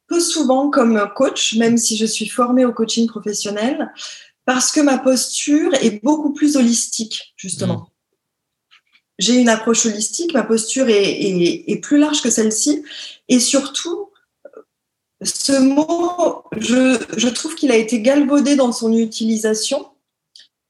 [0.08, 3.90] peu souvent comme coach, même si je suis formée au coaching professionnel
[4.44, 7.76] parce que ma posture est beaucoup plus holistique, justement.
[7.78, 7.86] Mm.
[9.18, 12.84] J'ai une approche holistique, ma posture est, plus large que celle-ci.
[13.28, 14.10] Et surtout,
[15.22, 19.86] ce mot, je, trouve qu'il a été galvaudé dans son utilisation.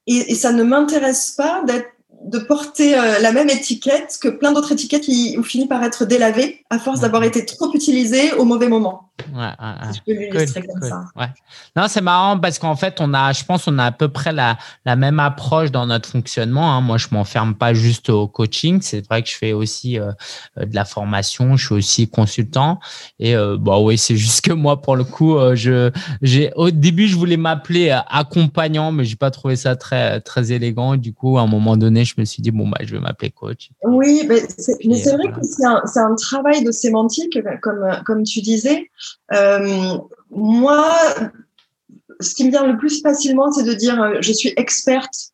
[0.07, 1.94] Et ça ne m'intéresse pas d'être
[2.25, 6.05] de porter euh, la même étiquette que plein d'autres étiquettes qui ont fini par être
[6.05, 9.11] délavées à force d'avoir été trop utilisées au mauvais moment.
[9.33, 9.47] Ouais,
[9.95, 11.05] je peux l'illustrer comme ça.
[11.77, 14.33] Non, c'est marrant parce qu'en fait, on a, je pense, on a à peu près
[14.33, 16.73] la, la même approche dans notre fonctionnement.
[16.73, 16.81] Hein.
[16.81, 18.81] Moi, je m'enferme pas juste au coaching.
[18.83, 20.11] C'est vrai que je fais aussi euh,
[20.59, 21.57] euh, de la formation.
[21.57, 22.81] Je suis aussi consultant.
[23.21, 27.07] Et euh, bah oui, c'est juste que moi, pour le coup, je, j'ai au début,
[27.07, 30.97] je voulais m'appeler accompagnant, mais j'ai pas trouvé ça très, très élégant.
[30.97, 33.31] Du coup, à un moment donné, je me suis dit bon bah, je vais m'appeler
[33.31, 33.71] coach.
[33.83, 38.91] Oui, mais c'est, vrai que c'est un, travail de sémantique, comme comme tu disais.
[39.33, 39.99] Euh,
[40.31, 40.89] moi,
[42.21, 45.33] ce qui me vient le plus facilement, c'est de dire euh, je suis experte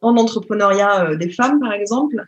[0.00, 2.26] en entrepreneuriat euh, des femmes, par exemple.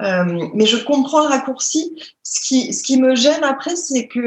[0.00, 1.96] mais je comprends le raccourci.
[2.22, 4.20] Ce qui, ce qui me gêne après, c'est que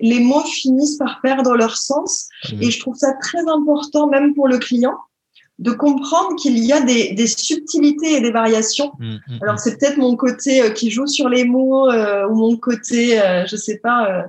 [0.00, 2.28] les mots finissent par perdre leur sens.
[2.50, 2.62] Mmh.
[2.62, 4.98] Et je trouve ça très important, même pour le client,
[5.58, 8.92] de comprendre qu'il y a des, des, subtilités et des variations.
[8.98, 13.20] Mmh, mmh, Alors c'est peut-être mon côté qui joue sur les mots ou mon côté,
[13.46, 14.26] je sais pas,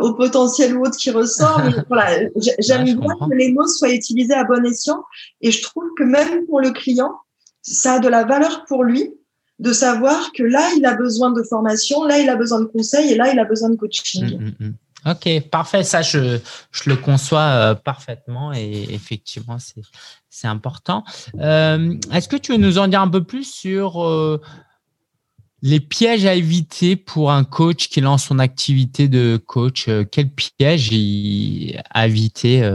[0.00, 1.62] au potentiel ou autre qui ressort.
[1.88, 2.28] voilà,
[2.58, 5.02] j'aime bien que les mots soient utilisés à bon escient.
[5.40, 7.14] Et je trouve que même pour le client,
[7.62, 9.10] ça a de la valeur pour lui
[9.58, 13.12] de savoir que là, il a besoin de formation, là, il a besoin de conseils
[13.12, 14.54] et là, il a besoin de coaching.
[14.58, 14.70] Mmh.
[15.08, 15.84] Ok, parfait.
[15.84, 16.38] Ça, je,
[16.70, 19.56] je le conçois euh, parfaitement et effectivement,
[20.28, 21.04] c'est important.
[21.38, 24.40] Euh, est-ce que tu veux nous en dire un peu plus sur euh,
[25.62, 29.88] les pièges à éviter pour un coach qui lance son activité de coach?
[30.10, 30.90] Quels pièges
[31.90, 32.68] à éviter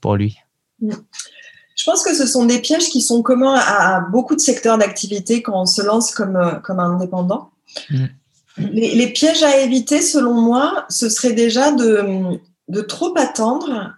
[0.00, 0.38] pour lui?
[0.82, 5.42] Je pense que ce sont des pièges qui sont communs à, beaucoup de secteurs d'activité
[5.42, 7.50] quand on se lance comme, comme indépendant.
[8.56, 12.40] Les, pièges à éviter, selon moi, ce serait déjà de,
[12.82, 13.94] trop attendre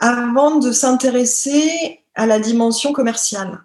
[0.00, 3.62] avant de s'intéresser à la dimension commerciale.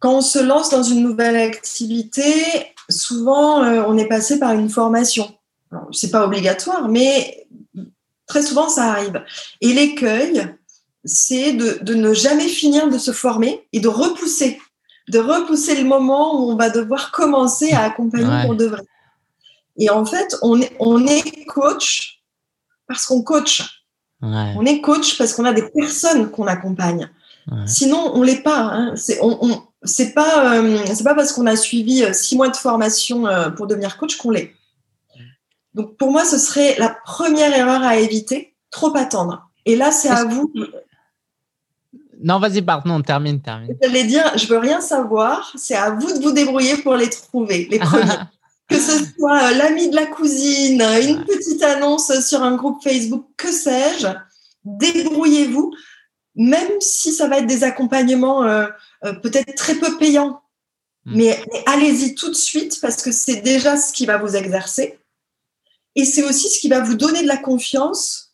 [0.00, 2.22] Quand on se lance dans une nouvelle activité,
[2.90, 5.34] souvent euh, on est passé par une formation.
[5.90, 7.46] Ce n'est pas obligatoire, mais
[8.26, 9.24] très souvent ça arrive.
[9.60, 10.46] Et l'écueil,
[11.04, 14.60] c'est de, ne jamais finir de se former et de repousser
[15.08, 18.82] de repousser le moment où on va devoir commencer à accompagner pour de vrai.
[19.76, 22.22] Et en fait, on est, on est coach
[22.86, 23.62] parce qu'on coach.
[24.22, 27.10] On est coach parce qu'on a des personnes qu'on accompagne.
[27.66, 28.70] Sinon, on l'est pas.
[28.72, 28.94] Hein.
[28.96, 32.56] C'est on, c'est pas euh, c'est pas parce qu'on a suivi euh, six mois de
[32.56, 34.54] formation euh, pour devenir coach qu'on l'est.
[35.74, 39.50] Donc pour moi, ce serait la première erreur à éviter, trop attendre.
[39.66, 40.50] Et là, c'est à vous
[42.22, 43.76] non, vas-y, pardon, termine, termine.
[43.82, 47.68] J'allais dire, je veux rien savoir, c'est à vous de vous débrouiller pour les trouver,
[47.70, 48.04] les premiers.
[48.68, 53.26] que ce soit euh, l'ami de la cousine, une petite annonce sur un groupe Facebook,
[53.36, 54.08] que sais-je,
[54.64, 55.72] débrouillez-vous,
[56.36, 58.66] même si ça va être des accompagnements euh,
[59.04, 60.40] euh, peut-être très peu payants.
[61.06, 64.98] Mais, mais allez-y tout de suite parce que c'est déjà ce qui va vous exercer.
[65.96, 68.33] Et c'est aussi ce qui va vous donner de la confiance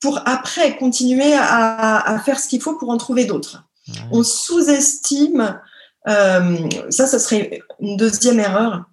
[0.00, 3.64] pour après continuer à, faire ce qu'il faut pour en trouver d'autres.
[4.12, 5.60] On sous-estime,
[6.08, 8.84] euh, ça, ça serait une deuxième erreur,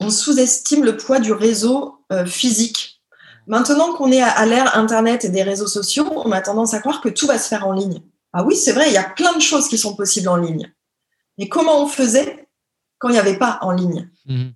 [0.00, 3.02] on sous-estime le poids du réseau euh, physique.
[3.46, 7.00] Maintenant qu'on est à, l'ère Internet et des réseaux sociaux, on a tendance à croire
[7.00, 8.00] que tout va se faire en ligne.
[8.32, 10.72] Ah oui, c'est vrai, il y a plein de choses qui sont possibles en ligne.
[11.38, 12.48] Mais comment on faisait
[12.98, 14.10] quand il n'y avait pas en ligne?
[14.26, 14.48] Mmh.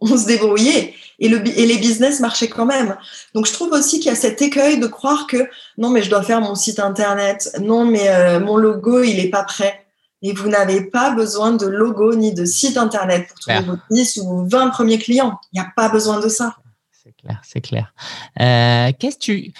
[0.00, 2.96] On se débrouillait et, le, et les business marchaient quand même.
[3.34, 6.10] Donc je trouve aussi qu'il y a cet écueil de croire que non mais je
[6.10, 9.84] dois faire mon site internet, non mais euh, mon logo il est pas prêt.
[10.20, 14.16] Et vous n'avez pas besoin de logo ni de site internet pour trouver votre 10
[14.24, 15.38] ou 20 premiers clients.
[15.52, 16.56] Il n'y a pas besoin de ça.
[16.90, 17.94] C'est clair, c'est clair.
[18.40, 19.52] Euh, qu'est-ce que tu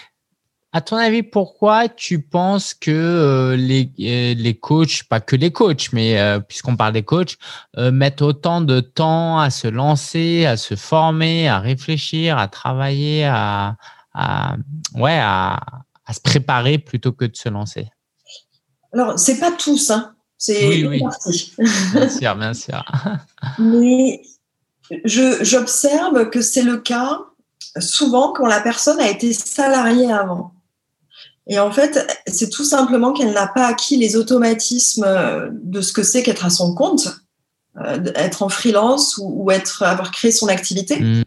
[0.73, 5.51] à ton avis, pourquoi tu penses que euh, les, euh, les coachs, pas que les
[5.51, 7.37] coachs, mais euh, puisqu'on parle des coachs,
[7.77, 13.77] mettent autant de temps à se lancer, à se former, à réfléchir, à travailler, à,
[14.95, 15.59] ouais, à,
[16.13, 17.89] se préparer plutôt que de se lancer?
[18.93, 20.15] Alors, c'est pas tous, hein.
[20.41, 21.03] C'est oui, oui.
[21.93, 22.85] bien sûr, bien sûr.
[23.59, 24.23] mais
[25.05, 27.19] j'observe que c'est le cas
[27.81, 30.53] souvent quand la personne a été salariée avant.
[31.49, 35.93] Et en fait, c'est tout simplement qu'elle n'a pas acquis les automatismes euh, de ce
[35.93, 37.09] que c'est qu'être à son compte,
[37.79, 41.01] euh, être en freelance ou, être, avoir créé son activité.
[41.01, 41.23] Mm.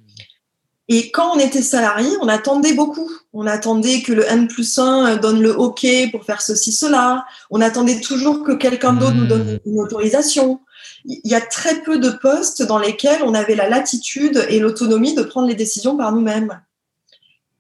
[0.90, 3.10] Et quand on était salarié, on attendait beaucoup.
[3.34, 7.26] On attendait que le N plus 1 donne le OK pour faire ceci, cela.
[7.50, 9.60] On attendait toujours que quelqu'un d'autre nous donne mm.
[9.66, 10.60] une autorisation.
[11.06, 15.16] Il y a très peu de postes dans lesquels on avait la latitude et l'autonomie
[15.16, 16.62] de prendre les décisions par nous-mêmes.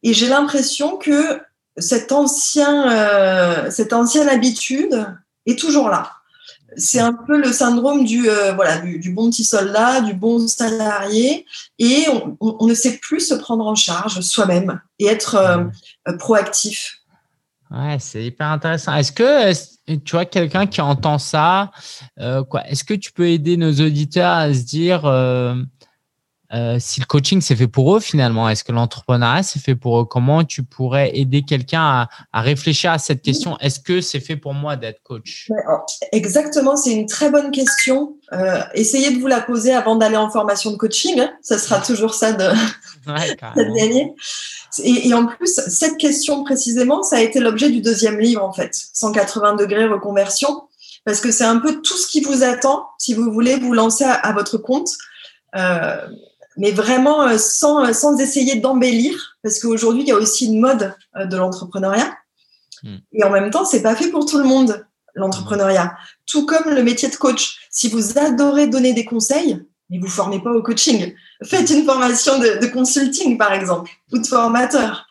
[0.03, 1.39] Et j'ai l'impression que
[1.77, 5.07] cette, ancien, euh, cette ancienne habitude
[5.45, 6.11] est toujours là.
[6.77, 11.45] C'est un peu le syndrome du, euh, voilà, du, bon petit soldat, du bon salarié,
[11.79, 12.05] et
[12.39, 16.99] on, ne sait plus se prendre en charge soi-même et être euh, proactif.
[17.71, 18.95] Ouais, c'est hyper intéressant.
[18.95, 19.53] Est-ce que
[19.97, 21.71] tu vois quelqu'un qui entend ça,
[22.49, 25.01] quoi Est-ce que tu peux aider nos auditeurs à se dire
[26.53, 30.01] euh, si le coaching c'est fait pour eux finalement, est-ce que l'entrepreneuriat c'est fait pour
[30.01, 30.05] eux?
[30.05, 33.57] Comment tu pourrais aider quelqu'un à, réfléchir à cette question?
[33.59, 35.47] Est-ce que c'est fait pour moi d'être coach?
[36.11, 38.17] Exactement, c'est une très bonne question.
[38.33, 41.21] Euh, essayez de vous la poser avant d'aller en formation de coaching.
[41.21, 41.31] Hein.
[41.41, 42.49] Ça sera toujours ça de,
[43.77, 44.13] gagner.
[44.83, 48.51] Et, et, en plus, cette question précisément, ça a été l'objet du deuxième livre en
[48.51, 50.63] fait, 180 degrés reconversion,
[51.05, 54.03] parce que c'est un peu tout ce qui vous attend si vous voulez vous lancer
[54.03, 54.89] à, votre compte.
[55.55, 56.07] Euh,
[56.57, 60.59] mais vraiment euh, sans, euh, sans essayer d'embellir, parce qu'aujourd'hui, il y a aussi une
[60.59, 62.15] mode euh, de l'entrepreneuriat.
[62.83, 62.97] Hmm.
[63.13, 64.85] Et en même temps, c'est pas fait pour tout le monde,
[65.15, 65.95] l'entrepreneuriat.
[66.25, 67.59] Tout comme le métier de coach.
[67.69, 71.13] Si vous adorez donner des conseils, mais vous formez pas au coaching.
[71.43, 75.05] Faites une formation de, consulting, par exemple, ou de formateur.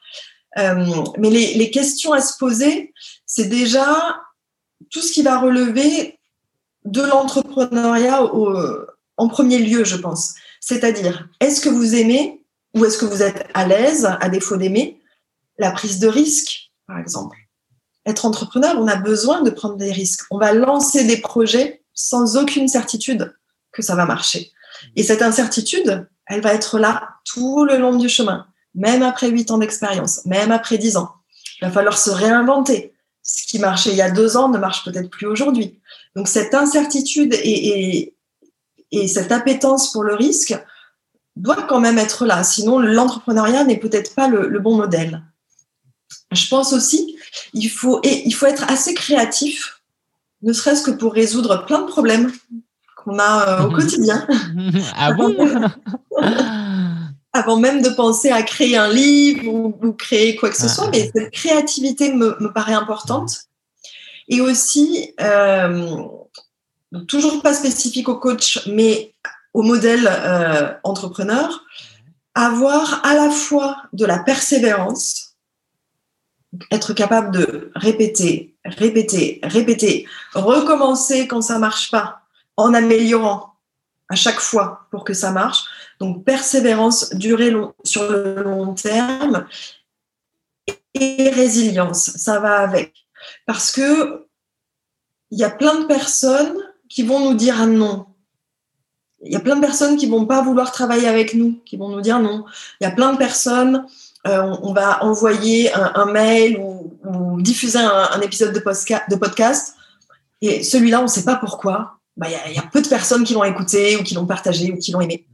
[0.58, 0.84] Euh,
[1.18, 2.92] mais les, les, questions à se poser,
[3.26, 4.20] c'est déjà
[4.90, 6.18] tout ce qui va relever
[6.84, 8.22] de l'entrepreneuriat
[9.16, 10.34] en premier lieu, je pense.
[10.60, 12.44] C'est-à-dire, est-ce que vous aimez
[12.74, 15.00] ou est-ce que vous êtes à l'aise, à défaut d'aimer,
[15.58, 17.36] la prise de risque, par exemple?
[18.06, 20.24] Être entrepreneur, on a besoin de prendre des risques.
[20.30, 23.34] On va lancer des projets sans aucune certitude
[23.72, 24.52] que ça va marcher.
[24.96, 29.50] Et cette incertitude, elle va être là tout le long du chemin, même après huit
[29.50, 31.10] ans d'expérience, même après dix ans.
[31.60, 32.94] Il va falloir se réinventer.
[33.22, 35.80] Ce qui marchait il y a deux ans ne marche peut-être plus aujourd'hui.
[36.16, 38.14] Donc cette incertitude et, et,
[39.08, 40.58] cette appétence pour le risque
[41.36, 42.42] doit quand même être là.
[42.42, 45.22] Sinon, l'entrepreneuriat n'est peut-être pas le, bon modèle.
[46.32, 47.16] Je pense aussi
[47.54, 49.80] il faut, et il faut être assez créatif,
[50.42, 52.32] ne serait-ce que pour résoudre plein de problèmes
[52.96, 54.26] qu'on a euh, au quotidien.
[54.96, 55.36] ah bon?
[57.32, 60.68] Avant même de penser à créer un livre ou, créer quoi que ce ah.
[60.68, 63.44] soit, mais cette créativité me, me paraît importante.
[64.28, 66.04] Et aussi, euh,
[67.06, 69.14] toujours pas spécifique au coach, mais
[69.54, 71.64] au modèle euh, entrepreneur,
[72.34, 75.36] avoir à la fois de la persévérance,
[76.70, 82.22] être capable de répéter, répéter, répéter, recommencer quand ça marche pas,
[82.56, 83.54] en améliorant
[84.08, 85.64] à chaque fois pour que ça marche.
[86.00, 89.46] Donc persévérance, durée sur le long terme
[90.94, 92.94] et résilience, ça va avec.
[93.46, 94.26] Parce que
[95.30, 96.56] il y a plein de personnes
[96.90, 98.04] qui vont nous dire non.
[99.22, 101.88] Il y a plein de personnes qui vont pas vouloir travailler avec nous, qui vont
[101.88, 102.44] nous dire non.
[102.80, 103.86] Il y a plein de personnes,
[104.26, 109.74] euh, on, va envoyer un, mail ou, diffuser un, épisode de, de, podcast,
[110.42, 111.98] et celui-là, on ne sait pas pourquoi.
[112.16, 114.76] Bah, il y, a peu de personnes qui l'ont écouté ou qui l'ont partagé ou
[114.76, 115.26] qui l'ont aimé.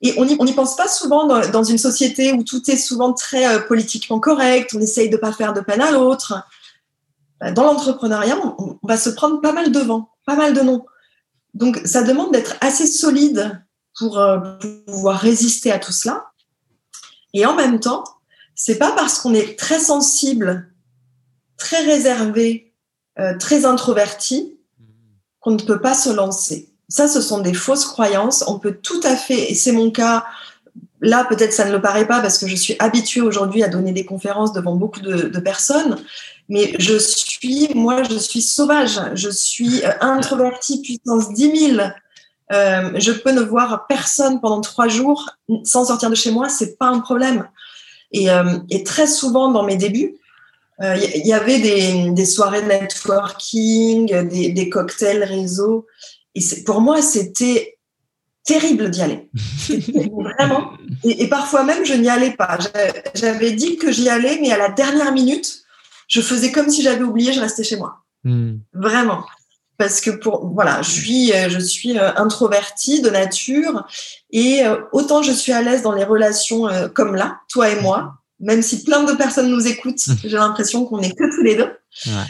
[0.00, 3.60] Et on n'y pense pas souvent dans, une société où tout est souvent très euh,
[3.60, 6.34] politiquement correct, on essaye de ne pas faire de peine à l'autre.
[7.40, 10.84] Bah, dans l'entrepreneuriat, on, va se prendre pas mal de vent, pas mal de noms.
[11.54, 13.62] Donc, ça demande d'être assez solide
[13.96, 14.38] pour, euh,
[14.86, 16.26] pouvoir résister à tout cela.
[17.32, 18.04] Et en même temps,
[18.54, 20.72] c'est pas parce qu'on est très sensible,
[21.56, 22.72] très réservé,
[23.18, 24.58] euh, très introverti
[25.40, 26.70] qu'on ne peut pas se lancer.
[26.88, 28.44] Ça, ce sont des fausses croyances.
[28.46, 30.24] On peut tout à fait, et c'est mon cas,
[31.00, 33.92] là peut-être ça ne le paraît pas parce que je suis habituée aujourd'hui à donner
[33.92, 35.96] des conférences devant beaucoup de personnes,
[36.48, 39.00] mais je suis, moi, je suis sauvage.
[39.14, 41.80] Je suis euh, introvertie puissance 10 000.
[42.52, 45.30] Euh, je peux ne voir personne pendant trois jours
[45.64, 47.48] sans sortir de chez moi, c'est pas un problème.
[48.12, 50.16] Et, euh, et, très souvent dans mes débuts,
[50.80, 55.86] il euh, y, avait des, des, soirées de networking, des, des cocktails réseau.
[56.34, 57.78] Et pour moi, c'était
[58.44, 59.30] terrible d'y aller.
[60.12, 60.72] Vraiment.
[61.02, 62.58] Et, et, parfois même, je n'y allais pas.
[63.14, 65.63] J'avais dit que j'y allais, mais à la dernière minute,
[66.14, 68.04] je faisais comme si j'avais oublié, je restais chez moi.
[68.22, 68.58] Hmm.
[68.72, 69.24] Vraiment.
[69.78, 73.84] Parce que pour voilà, je suis euh, je suis euh, introvertie de nature
[74.30, 78.14] et euh, autant je suis à l'aise dans les relations comme là, toi et moi,
[78.38, 81.72] même si plein de personnes nous écoutent, j'ai l'impression qu'on n'est que tous les deux.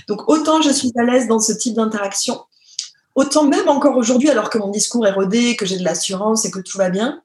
[0.09, 2.41] Donc autant je suis à l'aise dans ce type d'interaction,
[3.15, 6.51] autant même encore aujourd'hui, alors que mon discours est rodé, que j'ai de l'assurance et
[6.51, 7.21] que tout va bien,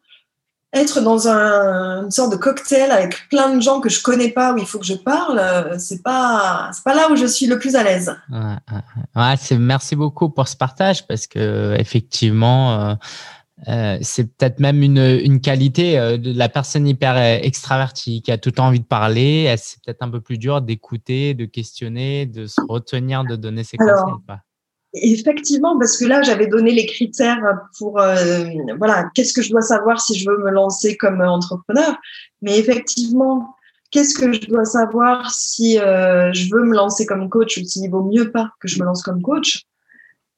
[0.74, 4.54] être dans un, une sorte de cocktail avec plein de gens que je connais pas
[4.54, 7.48] où il faut que je parle, euh, c'est pas c'est pas là où je suis
[7.48, 8.16] le plus à l'aise.
[9.16, 12.96] Ouais, merci beaucoup pour ce partage parce que effectivement euh,
[13.68, 18.50] euh, c'est peut-être même une, une qualité de la personne hyper extravertie qui a tout
[18.50, 19.54] le temps envie de parler.
[19.58, 23.78] C'est peut-être un peu plus dur d'écouter, de questionner, de se retenir, de donner ses
[23.78, 24.14] conseils.
[24.94, 28.46] Effectivement, parce que là, j'avais donné les critères pour, euh,
[28.78, 31.96] voilà, qu'est-ce que je dois savoir si je veux me lancer comme entrepreneur.
[32.42, 33.56] Mais effectivement,
[33.92, 37.90] qu'est-ce que je dois savoir si euh, je veux me lancer comme coach ou s'il
[37.92, 39.64] vaut mieux pas que je me lance comme coach?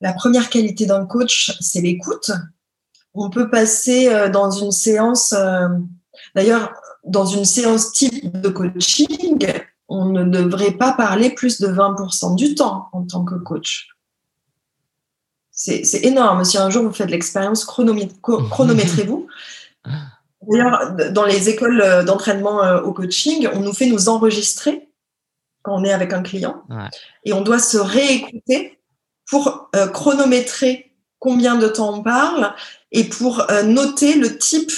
[0.02, 2.32] La première qualité d'un coach, c'est l'écoute.
[3.14, 5.34] On peut passer euh, dans une séance,
[6.36, 6.74] d'ailleurs,
[7.06, 9.48] dans une séance type de coaching,
[9.88, 13.91] on ne devrait pas parler plus de 20% du temps en tant que coach.
[15.64, 16.44] C'est énorme.
[16.44, 19.28] Si un jour vous faites l'expérience, chronométrez-vous.
[20.48, 24.90] D'ailleurs, dans les écoles d'entraînement euh, au coaching, on nous fait nous enregistrer
[25.62, 26.64] quand on est avec un client
[27.24, 28.80] et on doit se réécouter
[29.30, 32.56] pour euh, chronométrer combien de temps on parle
[32.92, 34.72] et pour euh, noter le type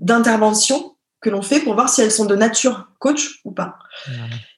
[0.00, 0.93] d'intervention
[1.24, 3.78] que l'on fait pour voir si elles sont de nature coach ou pas.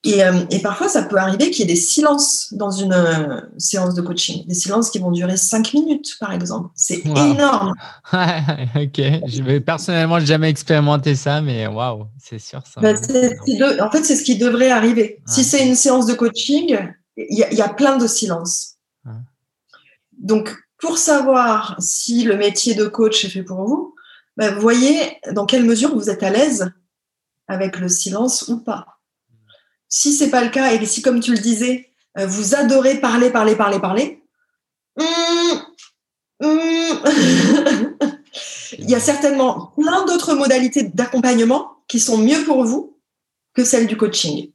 [0.03, 3.41] Et, euh, et, parfois, ça peut arriver qu'il y ait des silences dans une euh,
[3.57, 6.71] séance de coaching, des silences qui vont durer cinq minutes, par exemple.
[6.75, 7.73] C'est énorme.
[8.13, 12.81] ok, je vais personnellement jamais expérimenté ça, mais waouh, c'est sûr ça.
[12.81, 15.21] Bah, en fait, c'est ce qui devrait arriver.
[15.25, 16.79] Si c'est une séance de coaching,
[17.17, 18.75] il y, y, a plein de silences.
[20.19, 23.96] Donc, pour savoir si le métier de coach est fait pour vous,
[24.37, 26.73] bah, voyez dans quelle mesure vous êtes à l'aise
[27.49, 28.99] avec le silence ou pas.
[29.89, 33.31] Si c'est pas le cas et si, comme tu le disais, euh, vous adorez parler,
[33.31, 34.23] parler, parler, parler,
[34.99, 35.63] hum,
[36.43, 37.01] hum,
[38.79, 42.99] il y a certainement plein d'autres modalités d'accompagnement qui sont mieux pour vous
[43.55, 44.51] que celles du coaching.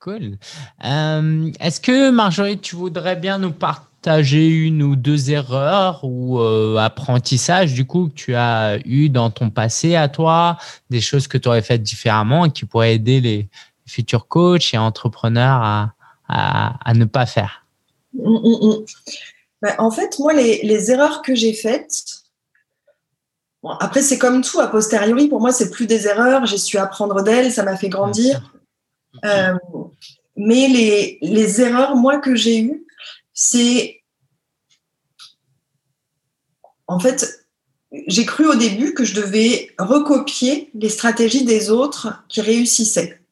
[0.00, 0.38] Cool.
[0.84, 6.40] Euh, est-ce que Marjorie, tu voudrais bien nous partager partager une ou deux erreurs ou
[6.40, 10.56] euh, apprentissages du coup que tu as eu dans ton passé à toi,
[10.88, 13.48] des choses que tu aurais faites différemment et qui pourraient aider les
[13.86, 15.92] futurs coachs et entrepreneurs à,
[16.28, 17.66] à, ne pas faire?
[18.14, 18.84] Mmh, mmh, mmh.
[19.60, 22.22] Ben, En fait, moi, les, les erreurs que j'ai faites,
[23.62, 26.78] bon, après, c'est comme tout, a posteriori, pour moi, c'est plus des erreurs, j'ai su
[26.78, 28.54] apprendre d'elles, ça m'a fait grandir.
[29.26, 29.52] Euh,
[30.36, 32.86] mais les, les erreurs, moi, que j'ai eues,
[33.42, 34.02] c'est
[36.86, 37.46] en fait,
[38.06, 43.22] j'ai cru au début que je devais recopier les stratégies des autres qui réussissaient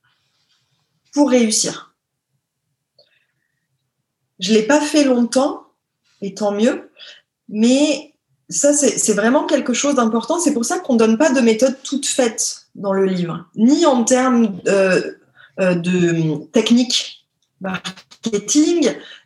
[1.13, 1.95] pour réussir.
[4.39, 5.67] Je ne l'ai pas fait longtemps,
[6.23, 6.91] et tant mieux,
[7.51, 8.15] mais
[8.49, 10.39] ça, c'est vraiment quelque chose d'important.
[10.39, 13.85] C'est pour ça qu'on ne donne pas de méthode toute faite dans le livre, ni
[13.85, 15.03] en termes euh,
[15.59, 17.27] de technique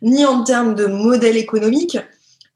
[0.01, 1.97] ni en termes de modèle économique.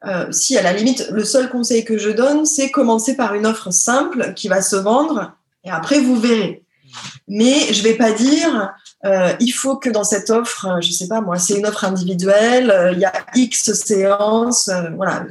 [0.05, 3.45] Euh, si à la limite, le seul conseil que je donne, c'est commencer par une
[3.45, 5.33] offre simple qui va se vendre
[5.63, 6.63] et après vous verrez.
[7.27, 8.73] Mais je vais pas dire,
[9.05, 12.69] euh, il faut que dans cette offre, je sais pas moi, c'est une offre individuelle,
[12.69, 15.25] euh, il y a X séances, voilà.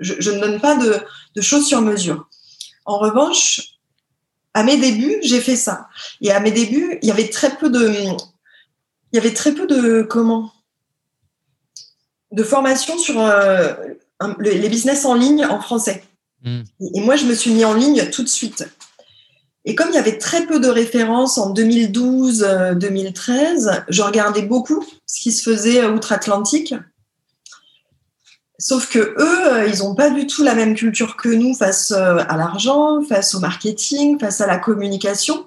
[0.00, 2.28] Je, ne donne pas de choses sur mesure.
[2.84, 3.74] En revanche,
[4.54, 5.88] à mes débuts, j'ai fait ça.
[6.20, 7.92] Et à mes débuts, il y avait très peu de,
[9.14, 10.52] il y avait très peu de comment
[12.32, 13.72] de formation sur euh,
[14.40, 16.02] les business en ligne en français.
[16.42, 16.62] Hmm.
[16.80, 18.68] Et moi, je me suis mis en ligne tout de suite.
[19.64, 24.84] Et comme il y avait très peu de références en 2012-2013, euh, je regardais beaucoup
[25.06, 26.74] ce qui se faisait outre-Atlantique.
[28.58, 32.24] Sauf que eux, ils n'ont pas du tout la même culture que nous face euh,
[32.28, 35.46] à l'argent, face au marketing, face à la communication.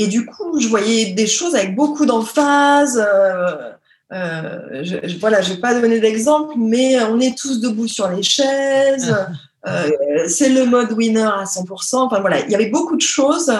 [0.00, 3.04] Et du coup, je voyais des choses avec beaucoup d'emphase.
[3.04, 3.72] Euh,
[4.12, 8.22] euh, je, voilà, je vais pas donner d'exemple, mais on est tous debout sur les
[8.22, 9.14] chaises.
[9.66, 9.90] Euh,
[10.28, 11.96] c'est le mode winner à 100%.
[11.96, 13.52] Enfin voilà, il y avait beaucoup de choses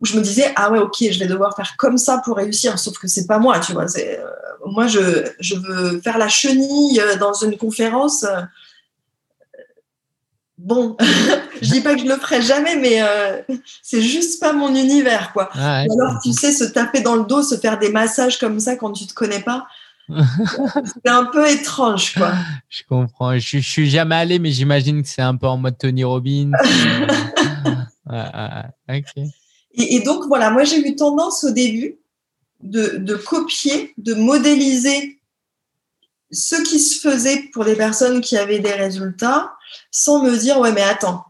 [0.00, 2.78] où je me disais ah ouais ok, je vais devoir faire comme ça pour réussir.
[2.78, 3.88] Sauf que c'est pas moi, tu vois.
[3.88, 4.20] C'est,
[4.64, 8.24] moi, je, je veux faire la chenille dans une conférence
[10.60, 10.96] bon,
[11.62, 13.40] je dis pas que je le ferai jamais, mais euh,
[13.82, 15.50] c'est juste pas mon univers, quoi.
[15.54, 18.76] Ah alors, tu sais, se taper dans le dos, se faire des massages comme ça
[18.76, 19.66] quand tu te connais pas,
[20.08, 22.32] c'est un peu étrange, quoi.
[22.68, 23.38] Je comprends.
[23.38, 26.52] Je, je suis jamais allé, mais j'imagine que c'est un peu en mode Tony Robbins.
[29.74, 31.98] et, donc, voilà, moi, j'ai eu tendance au début
[32.62, 35.20] de, de copier, de modéliser
[36.32, 39.52] ce qui se faisait pour des personnes qui avaient des résultats
[39.90, 41.24] sans me dire ouais mais attends.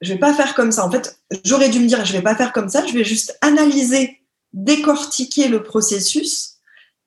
[0.00, 0.86] Je vais pas faire comme ça.
[0.86, 2.86] En fait j'aurais dû me dire je vais pas faire comme ça.
[2.86, 4.20] Je vais juste analyser
[4.52, 6.54] décortiquer le processus.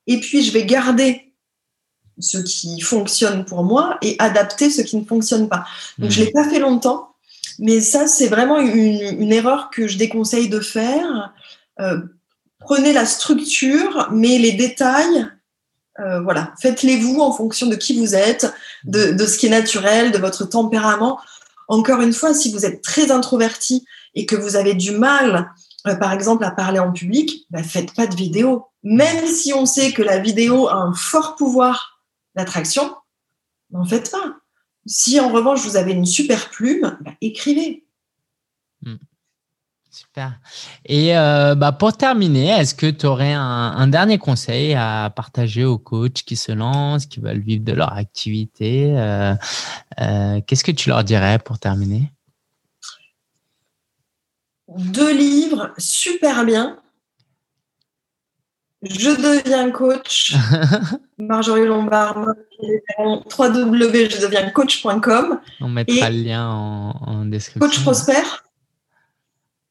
[0.06, 1.32] Et puis je vais garder
[2.18, 5.64] ce qui fonctionne pour moi et adapter ce qui ne fonctionne pas.
[5.98, 6.32] Donc je l'ai mmh.
[6.32, 7.14] pas fait longtemps.
[7.58, 11.32] Mais ça c'est vraiment une, erreur que je déconseille de faire.
[11.80, 12.00] Euh,
[12.58, 15.28] prenez la structure mais les détails
[16.00, 18.52] euh, voilà, faites-les vous en fonction de qui vous êtes,
[18.84, 21.20] de, ce qui est naturel, de votre tempérament.
[21.68, 23.84] Encore une fois, si vous êtes très introverti
[24.14, 25.52] et que vous avez du mal,
[25.86, 28.66] euh, par exemple, à parler en public, bah, faites pas de vidéo.
[28.82, 32.00] Même si on sait que la vidéo a un fort pouvoir
[32.34, 32.94] d'attraction,
[33.70, 34.36] n'en faites pas.
[34.86, 37.81] Si en revanche vous avez une super plume, bah, écrivez.
[39.92, 40.40] Super.
[40.86, 45.76] Et euh, bah, pour terminer, est-ce que tu aurais un, dernier conseil à partager aux
[45.76, 49.34] coachs qui se lancent, qui veulent vivre de leur activité euh,
[50.00, 52.10] euh, Qu'est-ce que tu leur dirais pour terminer?
[54.68, 56.78] Deux livres super bien.
[58.80, 60.34] Je deviens coach.
[61.18, 62.28] Marjorie Lombard,
[62.98, 65.38] www.je deviens coach.com.
[65.60, 67.68] On mettra le lien en, en description.
[67.68, 68.22] Coach Prosper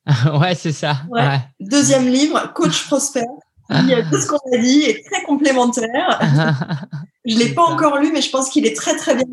[0.39, 0.97] ouais, c'est ça.
[1.59, 3.25] Deuxième livre, Coach Prosper.
[3.69, 3.75] tout
[4.17, 6.19] ce qu'on a dit est très complémentaire.
[7.25, 9.25] je ne l'ai pas encore lu, mais je pense qu'il est très, très bien.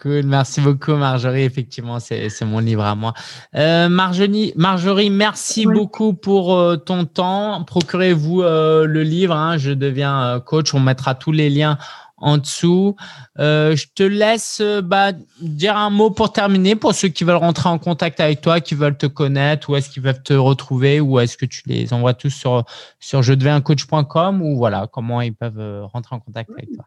[0.00, 0.22] cool.
[0.24, 1.42] Merci beaucoup, Marjorie.
[1.42, 3.12] Effectivement, c'est mon livre à moi.
[3.56, 7.64] Euh, Marjorie, Marjorie, merci beaucoup pour euh, ton temps.
[7.64, 9.34] Procurez-vous euh, le livre.
[9.34, 9.58] Hein.
[9.58, 10.74] je deviens coach.
[10.74, 11.76] On mettra tous les liens
[12.20, 12.96] en dessous.
[13.38, 17.36] Euh, je te laisse euh, bah, dire un mot pour terminer pour ceux qui veulent
[17.36, 21.00] rentrer en contact avec toi, qui veulent te connaître, où est-ce qu'ils peuvent te retrouver,
[21.00, 22.64] ou est-ce que tu les envoies tous sur,
[23.00, 26.84] je deviens coach.com ou voilà, comment ils peuvent euh, rentrer en contact avec toi.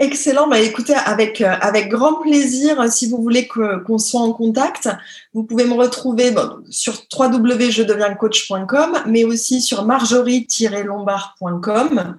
[0.00, 0.48] Excellent.
[0.48, 4.88] Bah, écoutez, avec, avec grand plaisir, si vous voulez qu'on soit en contact,
[5.32, 12.18] vous pouvez me retrouver bon, sur www.jedevienscoach.com, mais aussi sur marjorie-lombard.com.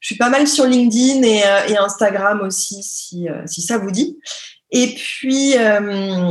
[0.00, 3.90] Je suis pas mal sur LinkedIn et, euh, Instagram aussi, si, euh, si, ça vous
[3.90, 4.18] dit.
[4.70, 6.30] Et puis, euh,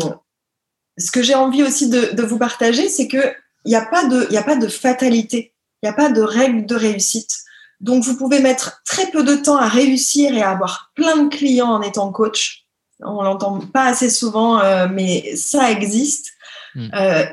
[0.98, 4.44] ce que j'ai envie aussi de, vous partager, c'est qu'il n'y a, pas de, a
[4.44, 7.38] pas de fatalité, il n'y a pas de règle de réussite.
[7.80, 11.30] Donc, vous pouvez mettre très peu de temps à réussir et à avoir plein de
[11.30, 12.66] clients en étant coach.
[13.02, 16.34] On l'entend pas assez souvent, mais ça existe.
[16.76, 16.90] Hmm.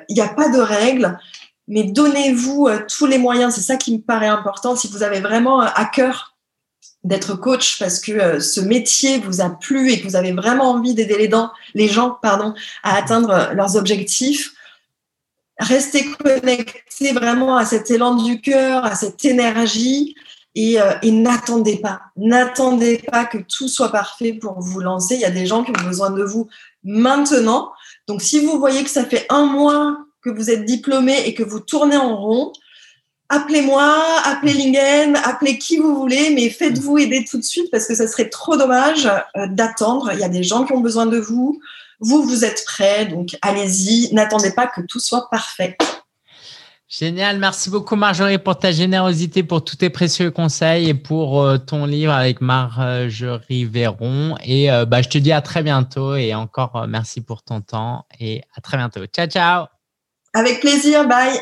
[0.09, 1.19] Il n'y a pas de règle
[1.69, 3.55] mais donnez-vous euh, tous les moyens.
[3.55, 4.77] C'est ça qui me paraît important.
[4.77, 6.37] Si vous avez vraiment euh, à cœur
[7.05, 10.71] d'être coach parce que euh, ce métier vous a plu et que vous avez vraiment
[10.71, 11.31] envie d'aider
[11.75, 14.53] les, gens à atteindre leurs objectifs,
[15.59, 20.15] restez connectés vraiment à cet élan du cœur, à cette énergie
[20.55, 22.01] et n'attendez pas.
[22.17, 25.15] N'attendez pas que tout soit parfait pour vous lancer.
[25.15, 26.49] Il y a des gens qui ont besoin de vous
[26.83, 27.73] maintenant.
[28.09, 31.45] Donc, si vous voyez que ça fait un mois que vous êtes diplômé et que
[31.45, 32.53] vous tournez en rond,
[33.29, 37.95] appelez-moi, appelez Lingen, appelez qui vous voulez, mais faites-vous aider tout de suite parce que
[37.95, 40.11] ça serait trop dommage euh, d'attendre.
[40.13, 41.61] Il y a des gens qui ont besoin de vous.
[42.01, 44.13] Vous, vous êtes prêts, donc allez-y.
[44.13, 45.77] N'attendez pas que tout soit parfait.
[46.89, 51.59] Génial, merci beaucoup Marjorie pour ta générosité, pour tous tes précieux conseils et pour euh,
[51.59, 54.37] ton livre avec Marjorie Véron.
[54.45, 58.07] Et euh, bah, je te dis à très bientôt et encore merci pour ton temps
[58.21, 59.05] et à très bientôt.
[59.07, 59.76] Ciao, ciao.
[60.37, 61.41] Avec plaisir, bye.